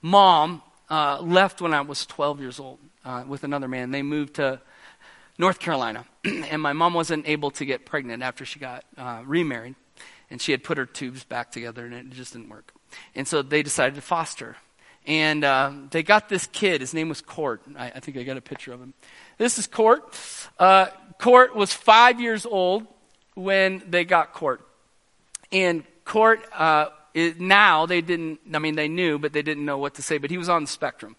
mom 0.00 0.62
uh, 0.88 1.20
left 1.20 1.60
when 1.60 1.74
I 1.74 1.80
was 1.80 2.06
12 2.06 2.40
years 2.40 2.60
old 2.60 2.78
uh, 3.04 3.24
with 3.26 3.44
another 3.44 3.68
man. 3.68 3.90
They 3.90 4.02
moved 4.02 4.34
to 4.34 4.60
North 5.38 5.58
Carolina. 5.58 6.06
and 6.24 6.62
my 6.62 6.72
mom 6.72 6.94
wasn't 6.94 7.28
able 7.28 7.50
to 7.52 7.64
get 7.64 7.84
pregnant 7.84 8.22
after 8.22 8.44
she 8.44 8.58
got 8.58 8.84
uh, 8.96 9.22
remarried. 9.26 9.74
And 10.30 10.40
she 10.40 10.52
had 10.52 10.62
put 10.64 10.78
her 10.78 10.86
tubes 10.86 11.24
back 11.24 11.50
together 11.50 11.84
and 11.84 11.92
it 11.92 12.10
just 12.10 12.32
didn't 12.32 12.48
work. 12.48 12.72
And 13.14 13.26
so 13.26 13.42
they 13.42 13.62
decided 13.62 13.94
to 13.96 14.00
foster. 14.00 14.56
And 15.06 15.44
uh, 15.44 15.72
they 15.90 16.02
got 16.02 16.28
this 16.28 16.46
kid. 16.46 16.80
His 16.80 16.94
name 16.94 17.08
was 17.08 17.20
Court. 17.20 17.62
I, 17.76 17.86
I, 17.86 18.00
think 18.00 18.16
I 18.16 18.22
got 18.22 18.36
a 18.36 18.40
picture 18.40 18.72
of 18.72 18.80
him. 18.80 18.94
This 19.36 19.58
is 19.58 19.66
Court. 19.66 20.04
Uh, 20.58 20.86
Court 21.18 21.56
was 21.56 21.72
five 21.72 22.20
years 22.20 22.46
old 22.46 22.86
when 23.34 23.82
they 23.88 24.04
got 24.04 24.32
Court. 24.32 24.60
And 25.50 25.84
Court, 26.04 26.40
uh, 26.52 26.86
now 27.38 27.86
they 27.86 28.00
didn't, 28.00 28.40
I 28.54 28.58
mean, 28.58 28.76
they 28.76 28.88
knew, 28.88 29.18
but 29.18 29.32
they 29.32 29.42
didn't 29.42 29.64
know 29.64 29.78
what 29.78 29.94
to 29.94 30.02
say, 30.02 30.18
but 30.18 30.30
he 30.30 30.38
was 30.38 30.48
on 30.48 30.62
the 30.62 30.68
spectrum. 30.68 31.16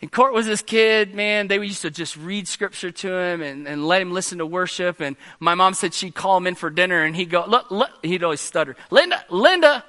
And 0.00 0.12
Court 0.12 0.32
was 0.32 0.46
this 0.46 0.62
kid, 0.62 1.14
man, 1.14 1.48
they 1.48 1.56
used 1.56 1.82
to 1.82 1.90
just 1.90 2.16
read 2.16 2.46
scripture 2.46 2.92
to 2.92 3.12
him 3.12 3.42
and, 3.42 3.66
and 3.66 3.86
let 3.86 4.00
him 4.00 4.12
listen 4.12 4.38
to 4.38 4.46
worship. 4.46 5.00
And 5.00 5.16
my 5.40 5.54
mom 5.54 5.74
said 5.74 5.92
she'd 5.92 6.14
call 6.14 6.36
him 6.36 6.46
in 6.46 6.54
for 6.54 6.70
dinner 6.70 7.02
and 7.02 7.16
he'd 7.16 7.30
go, 7.30 7.44
look, 7.46 7.70
look, 7.70 7.90
he'd 8.02 8.22
always 8.22 8.40
stutter. 8.40 8.76
Linda, 8.90 9.24
Linda, 9.28 9.84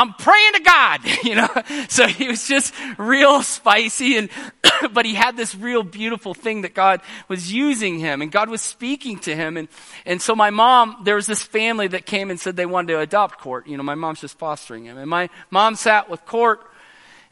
I'm 0.00 0.14
praying 0.14 0.54
to 0.54 0.60
God, 0.60 1.00
you 1.24 1.34
know. 1.34 1.48
So 1.88 2.06
he 2.06 2.26
was 2.26 2.48
just 2.48 2.74
real 2.96 3.42
spicy 3.42 4.16
and 4.16 4.30
but 4.92 5.04
he 5.04 5.14
had 5.14 5.36
this 5.36 5.54
real 5.54 5.82
beautiful 5.82 6.32
thing 6.32 6.62
that 6.62 6.74
God 6.74 7.02
was 7.28 7.52
using 7.52 7.98
him 7.98 8.22
and 8.22 8.32
God 8.32 8.48
was 8.48 8.62
speaking 8.62 9.18
to 9.20 9.36
him 9.36 9.58
and 9.58 9.68
and 10.06 10.22
so 10.22 10.34
my 10.34 10.48
mom 10.48 10.96
there 11.04 11.16
was 11.16 11.26
this 11.26 11.42
family 11.42 11.86
that 11.88 12.06
came 12.06 12.30
and 12.30 12.40
said 12.40 12.56
they 12.56 12.64
wanted 12.64 12.94
to 12.94 13.00
adopt 13.00 13.38
Court. 13.40 13.66
You 13.66 13.76
know, 13.76 13.82
my 13.82 13.94
mom's 13.94 14.22
just 14.22 14.38
fostering 14.38 14.84
him. 14.84 14.96
And 14.96 15.10
my 15.10 15.28
mom 15.50 15.74
sat 15.74 16.08
with 16.08 16.24
Court 16.24 16.60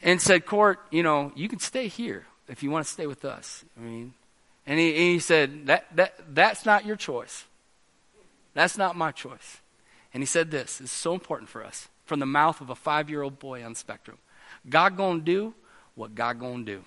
and 0.03 0.21
said, 0.21 0.45
"Court, 0.45 0.79
you 0.91 1.01
know, 1.01 1.31
you 1.35 1.49
can 1.49 1.59
stay 1.59 1.87
here 1.87 2.27
if 2.47 2.61
you 2.61 2.69
want 2.69 2.85
to 2.85 2.91
stay 2.91 3.07
with 3.07 3.25
us." 3.25 3.65
I 3.77 3.81
mean, 3.81 4.13
and 4.67 4.79
he, 4.79 4.93
he 4.93 5.19
said, 5.19 5.65
"That 5.65 5.87
that 5.95 6.13
that's 6.35 6.67
not 6.67 6.85
your 6.85 6.97
choice. 6.97 7.45
That's 8.53 8.77
not 8.77 8.95
my 8.95 9.11
choice." 9.11 9.57
And 10.13 10.21
he 10.23 10.25
said 10.25 10.49
this, 10.49 10.81
is 10.81 10.91
so 10.91 11.13
important 11.13 11.49
for 11.49 11.63
us 11.63 11.87
from 12.09 12.19
the 12.19 12.25
mouth 12.25 12.59
of 12.59 12.71
a 12.71 12.75
five 12.75 13.09
year 13.09 13.21
old 13.21 13.39
boy 13.39 13.63
on 13.63 13.75
spectrum. 13.75 14.17
God 14.67 14.97
gonna 14.97 15.19
do 15.21 15.53
what 15.93 16.15
God 16.15 16.39
gonna 16.39 16.65
do. 16.65 16.83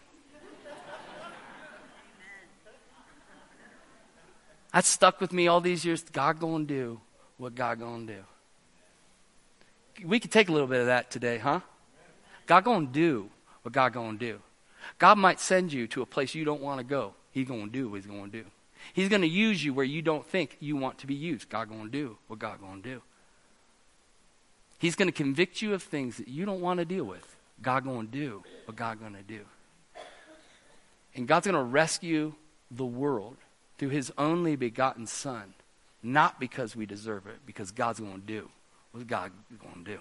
That 4.75 4.85
stuck 4.85 5.21
with 5.21 5.33
me 5.33 5.47
all 5.49 5.61
these 5.61 5.85
years. 5.85 6.03
God 6.03 6.41
gonna 6.41 6.65
do 6.65 7.01
what 7.37 7.55
God 7.55 7.79
gonna 7.79 8.07
do. 8.07 8.25
We 10.05 10.19
could 10.19 10.33
take 10.33 10.49
a 10.49 10.53
little 10.53 10.67
bit 10.67 10.81
of 10.81 10.87
that 10.87 11.11
today, 11.11 11.39
huh? 11.39 11.61
God 12.47 12.65
gonna 12.65 12.87
do 12.87 13.31
what 13.63 13.73
God 13.73 13.93
gonna 13.93 14.19
do. 14.19 14.41
God 14.99 15.19
might 15.19 15.39
send 15.39 15.73
you 15.73 15.87
to 15.89 16.03
a 16.03 16.07
place 16.07 16.35
you 16.35 16.45
don't 16.45 16.63
want 16.63 16.79
to 16.79 16.85
go. 16.85 17.15
He's 17.31 17.47
gonna 17.47 17.69
do 17.69 17.89
what 17.89 17.97
He's 17.97 18.07
gonna 18.07 18.29
do. 18.29 18.45
He's 18.93 19.09
gonna 19.09 19.27
use 19.27 19.65
you 19.65 19.73
where 19.73 19.85
you 19.85 20.03
don't 20.03 20.27
think 20.27 20.57
you 20.59 20.75
want 20.75 20.99
to 20.99 21.07
be 21.07 21.15
used. 21.15 21.49
God 21.49 21.69
gonna 21.69 21.91
do 21.91 22.19
what 22.27 22.41
God 22.41 22.61
gonna 22.61 22.83
do. 22.83 23.03
He's 24.83 24.97
going 24.97 25.07
to 25.07 25.13
convict 25.13 25.63
you 25.63 25.75
of 25.75 25.83
things 25.85 26.17
that 26.17 26.27
you 26.27 26.45
don't 26.45 26.61
want 26.61 26.81
to 26.81 26.85
deal 26.85 27.05
with. 27.05 27.37
God 27.63 27.85
going 27.85 28.09
to 28.09 28.13
do 28.13 28.43
what 28.65 28.77
God 28.77 28.99
going 28.99 29.15
to 29.15 29.23
do. 29.23 29.43
And 31.15 31.29
God's 31.29 31.47
going 31.47 31.55
to 31.55 31.63
rescue 31.63 32.35
the 32.69 32.85
world 32.85 33.37
through 33.79 33.91
his 33.91 34.13
only 34.19 34.57
begotten 34.57 35.07
son, 35.07 35.55
not 36.03 36.41
because 36.41 36.75
we 36.75 36.85
deserve 36.85 37.29
it, 37.29 37.37
because 37.47 37.71
God's 37.71 38.01
going 38.01 38.23
to 38.23 38.27
do 38.27 38.51
what 38.91 39.07
God 39.07 39.31
going 39.63 39.85
to 39.85 39.93
do. 39.93 40.01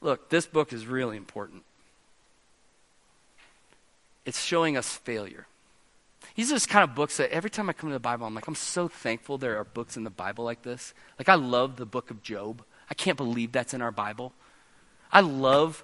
Look, 0.00 0.28
this 0.28 0.44
book 0.44 0.72
is 0.72 0.88
really 0.88 1.16
important. 1.16 1.62
It's 4.24 4.42
showing 4.42 4.76
us 4.76 4.96
failure. 4.96 5.46
These 6.36 6.52
are 6.52 6.56
just 6.56 6.68
kind 6.68 6.84
of 6.88 6.94
books 6.94 7.16
that 7.16 7.32
every 7.32 7.48
time 7.48 7.70
I 7.70 7.72
come 7.72 7.88
to 7.88 7.94
the 7.94 7.98
Bible, 7.98 8.26
I'm 8.26 8.34
like, 8.34 8.46
I'm 8.46 8.54
so 8.54 8.88
thankful 8.88 9.38
there 9.38 9.58
are 9.58 9.64
books 9.64 9.96
in 9.96 10.04
the 10.04 10.10
Bible 10.10 10.44
like 10.44 10.62
this. 10.62 10.92
Like, 11.18 11.30
I 11.30 11.34
love 11.34 11.76
the 11.76 11.86
book 11.86 12.10
of 12.10 12.22
Job. 12.22 12.62
I 12.90 12.94
can't 12.94 13.16
believe 13.16 13.52
that's 13.52 13.72
in 13.72 13.80
our 13.80 13.90
Bible. 13.90 14.34
I 15.10 15.20
love 15.20 15.82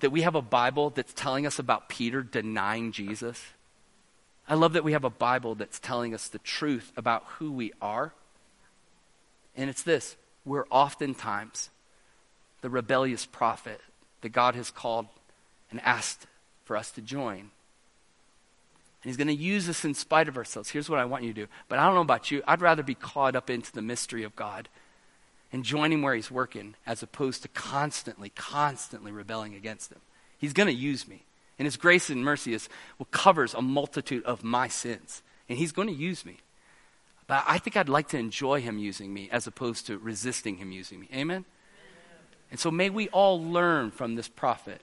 that 0.00 0.10
we 0.10 0.22
have 0.22 0.34
a 0.34 0.42
Bible 0.42 0.90
that's 0.90 1.12
telling 1.14 1.46
us 1.46 1.60
about 1.60 1.88
Peter 1.88 2.20
denying 2.20 2.90
Jesus. 2.90 3.40
I 4.48 4.54
love 4.54 4.72
that 4.72 4.82
we 4.82 4.92
have 4.92 5.04
a 5.04 5.10
Bible 5.10 5.54
that's 5.54 5.78
telling 5.78 6.14
us 6.14 6.26
the 6.26 6.40
truth 6.40 6.92
about 6.96 7.22
who 7.38 7.52
we 7.52 7.72
are. 7.80 8.12
And 9.56 9.70
it's 9.70 9.84
this 9.84 10.16
we're 10.44 10.66
oftentimes 10.70 11.70
the 12.60 12.70
rebellious 12.70 13.24
prophet 13.24 13.80
that 14.22 14.30
God 14.30 14.56
has 14.56 14.72
called 14.72 15.06
and 15.70 15.80
asked 15.82 16.26
for 16.64 16.76
us 16.76 16.90
to 16.92 17.00
join. 17.00 17.52
And 19.02 19.10
he's 19.10 19.16
going 19.16 19.28
to 19.28 19.34
use 19.34 19.68
us 19.68 19.84
in 19.84 19.94
spite 19.94 20.28
of 20.28 20.36
ourselves. 20.36 20.70
Here's 20.70 20.88
what 20.88 21.00
I 21.00 21.04
want 21.04 21.24
you 21.24 21.32
to 21.32 21.40
do. 21.42 21.48
But 21.68 21.80
I 21.80 21.86
don't 21.86 21.96
know 21.96 22.02
about 22.02 22.30
you. 22.30 22.42
I'd 22.46 22.60
rather 22.60 22.84
be 22.84 22.94
caught 22.94 23.34
up 23.34 23.50
into 23.50 23.72
the 23.72 23.82
mystery 23.82 24.22
of 24.22 24.36
God 24.36 24.68
and 25.52 25.64
join 25.64 25.92
him 25.92 26.02
where 26.02 26.14
he's 26.14 26.30
working 26.30 26.76
as 26.86 27.02
opposed 27.02 27.42
to 27.42 27.48
constantly, 27.48 28.30
constantly 28.30 29.10
rebelling 29.10 29.54
against 29.54 29.90
him. 29.90 30.00
He's 30.38 30.52
going 30.52 30.68
to 30.68 30.72
use 30.72 31.08
me. 31.08 31.24
And 31.58 31.66
his 31.66 31.76
grace 31.76 32.10
and 32.10 32.24
mercy 32.24 32.54
is, 32.54 32.68
well, 32.98 33.08
covers 33.10 33.54
a 33.54 33.62
multitude 33.62 34.24
of 34.24 34.44
my 34.44 34.68
sins. 34.68 35.22
And 35.48 35.58
he's 35.58 35.72
going 35.72 35.88
to 35.88 35.94
use 35.94 36.24
me. 36.24 36.38
But 37.26 37.44
I 37.46 37.58
think 37.58 37.76
I'd 37.76 37.88
like 37.88 38.08
to 38.08 38.18
enjoy 38.18 38.60
him 38.60 38.78
using 38.78 39.12
me 39.12 39.28
as 39.32 39.46
opposed 39.46 39.86
to 39.86 39.98
resisting 39.98 40.58
him 40.58 40.70
using 40.70 41.00
me. 41.00 41.08
Amen? 41.12 41.20
Amen. 41.20 41.44
And 42.52 42.60
so 42.60 42.70
may 42.70 42.88
we 42.88 43.08
all 43.08 43.42
learn 43.42 43.90
from 43.90 44.14
this 44.14 44.28
prophet 44.28 44.80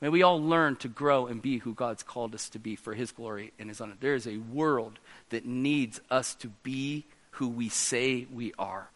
May 0.00 0.08
we 0.08 0.22
all 0.22 0.40
learn 0.40 0.76
to 0.76 0.88
grow 0.88 1.26
and 1.26 1.42
be 1.42 1.58
who 1.58 1.74
God's 1.74 2.02
called 2.02 2.34
us 2.34 2.48
to 2.50 2.58
be 2.58 2.76
for 2.76 2.94
His 2.94 3.10
glory 3.10 3.52
and 3.58 3.68
His 3.68 3.80
honor. 3.80 3.94
There 3.98 4.14
is 4.14 4.26
a 4.26 4.36
world 4.36 4.98
that 5.30 5.44
needs 5.44 6.00
us 6.10 6.34
to 6.36 6.48
be 6.62 7.04
who 7.32 7.48
we 7.48 7.68
say 7.68 8.26
we 8.32 8.52
are 8.58 8.90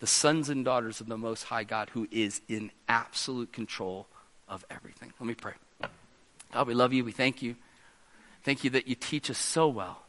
the 0.00 0.06
sons 0.06 0.48
and 0.48 0.64
daughters 0.64 1.00
of 1.00 1.06
the 1.06 1.16
Most 1.16 1.44
High 1.44 1.64
God 1.64 1.90
who 1.90 2.08
is 2.10 2.40
in 2.48 2.70
absolute 2.88 3.52
control 3.52 4.06
of 4.48 4.64
everything. 4.70 5.12
Let 5.20 5.26
me 5.26 5.34
pray. 5.34 5.52
God, 6.52 6.66
we 6.66 6.74
love 6.74 6.92
you. 6.92 7.04
We 7.04 7.12
thank 7.12 7.42
you. 7.42 7.54
Thank 8.42 8.64
you 8.64 8.70
that 8.70 8.88
you 8.88 8.94
teach 8.94 9.30
us 9.30 9.38
so 9.38 9.68
well. 9.68 10.02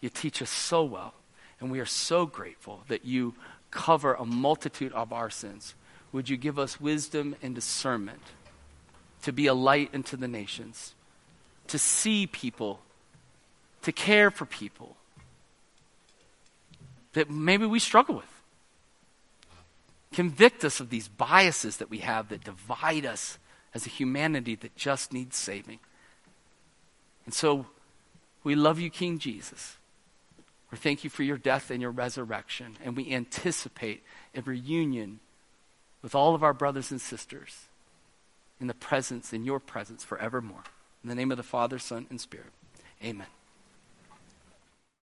You 0.00 0.10
teach 0.10 0.42
us 0.42 0.50
so 0.50 0.84
well. 0.84 1.14
And 1.58 1.70
we 1.70 1.80
are 1.80 1.86
so 1.86 2.26
grateful 2.26 2.82
that 2.88 3.04
you 3.04 3.34
cover 3.70 4.14
a 4.14 4.26
multitude 4.26 4.92
of 4.92 5.12
our 5.12 5.30
sins. 5.30 5.74
Would 6.12 6.28
you 6.28 6.36
give 6.36 6.58
us 6.58 6.80
wisdom 6.80 7.34
and 7.42 7.54
discernment? 7.54 8.20
To 9.22 9.32
be 9.32 9.46
a 9.46 9.54
light 9.54 9.90
into 9.92 10.16
the 10.16 10.28
nations, 10.28 10.94
to 11.68 11.78
see 11.78 12.26
people, 12.26 12.80
to 13.82 13.92
care 13.92 14.30
for 14.30 14.44
people 14.44 14.96
that 17.14 17.30
maybe 17.30 17.66
we 17.66 17.78
struggle 17.78 18.16
with. 18.16 18.24
Convict 20.12 20.64
us 20.64 20.80
of 20.80 20.90
these 20.90 21.08
biases 21.08 21.78
that 21.78 21.90
we 21.90 21.98
have 21.98 22.28
that 22.28 22.44
divide 22.44 23.06
us 23.06 23.38
as 23.74 23.86
a 23.86 23.90
humanity 23.90 24.54
that 24.56 24.76
just 24.76 25.12
needs 25.12 25.36
saving. 25.36 25.78
And 27.24 27.32
so 27.32 27.66
we 28.44 28.54
love 28.54 28.78
you, 28.78 28.90
King 28.90 29.18
Jesus. 29.18 29.76
We 30.70 30.78
thank 30.78 31.04
you 31.04 31.10
for 31.10 31.22
your 31.22 31.38
death 31.38 31.70
and 31.70 31.80
your 31.80 31.90
resurrection. 31.90 32.76
And 32.84 32.96
we 32.96 33.12
anticipate 33.12 34.02
a 34.34 34.42
reunion 34.42 35.20
with 36.02 36.14
all 36.14 36.34
of 36.34 36.42
our 36.42 36.54
brothers 36.54 36.90
and 36.90 37.00
sisters 37.00 37.66
in 38.62 38.68
the 38.68 38.74
presence, 38.74 39.32
in 39.32 39.44
your 39.44 39.58
presence 39.58 40.04
forevermore. 40.04 40.62
In 41.02 41.08
the 41.08 41.16
name 41.16 41.32
of 41.32 41.36
the 41.36 41.42
Father, 41.42 41.80
Son, 41.80 42.06
and 42.08 42.20
Spirit. 42.20 42.52
Amen. 43.04 43.26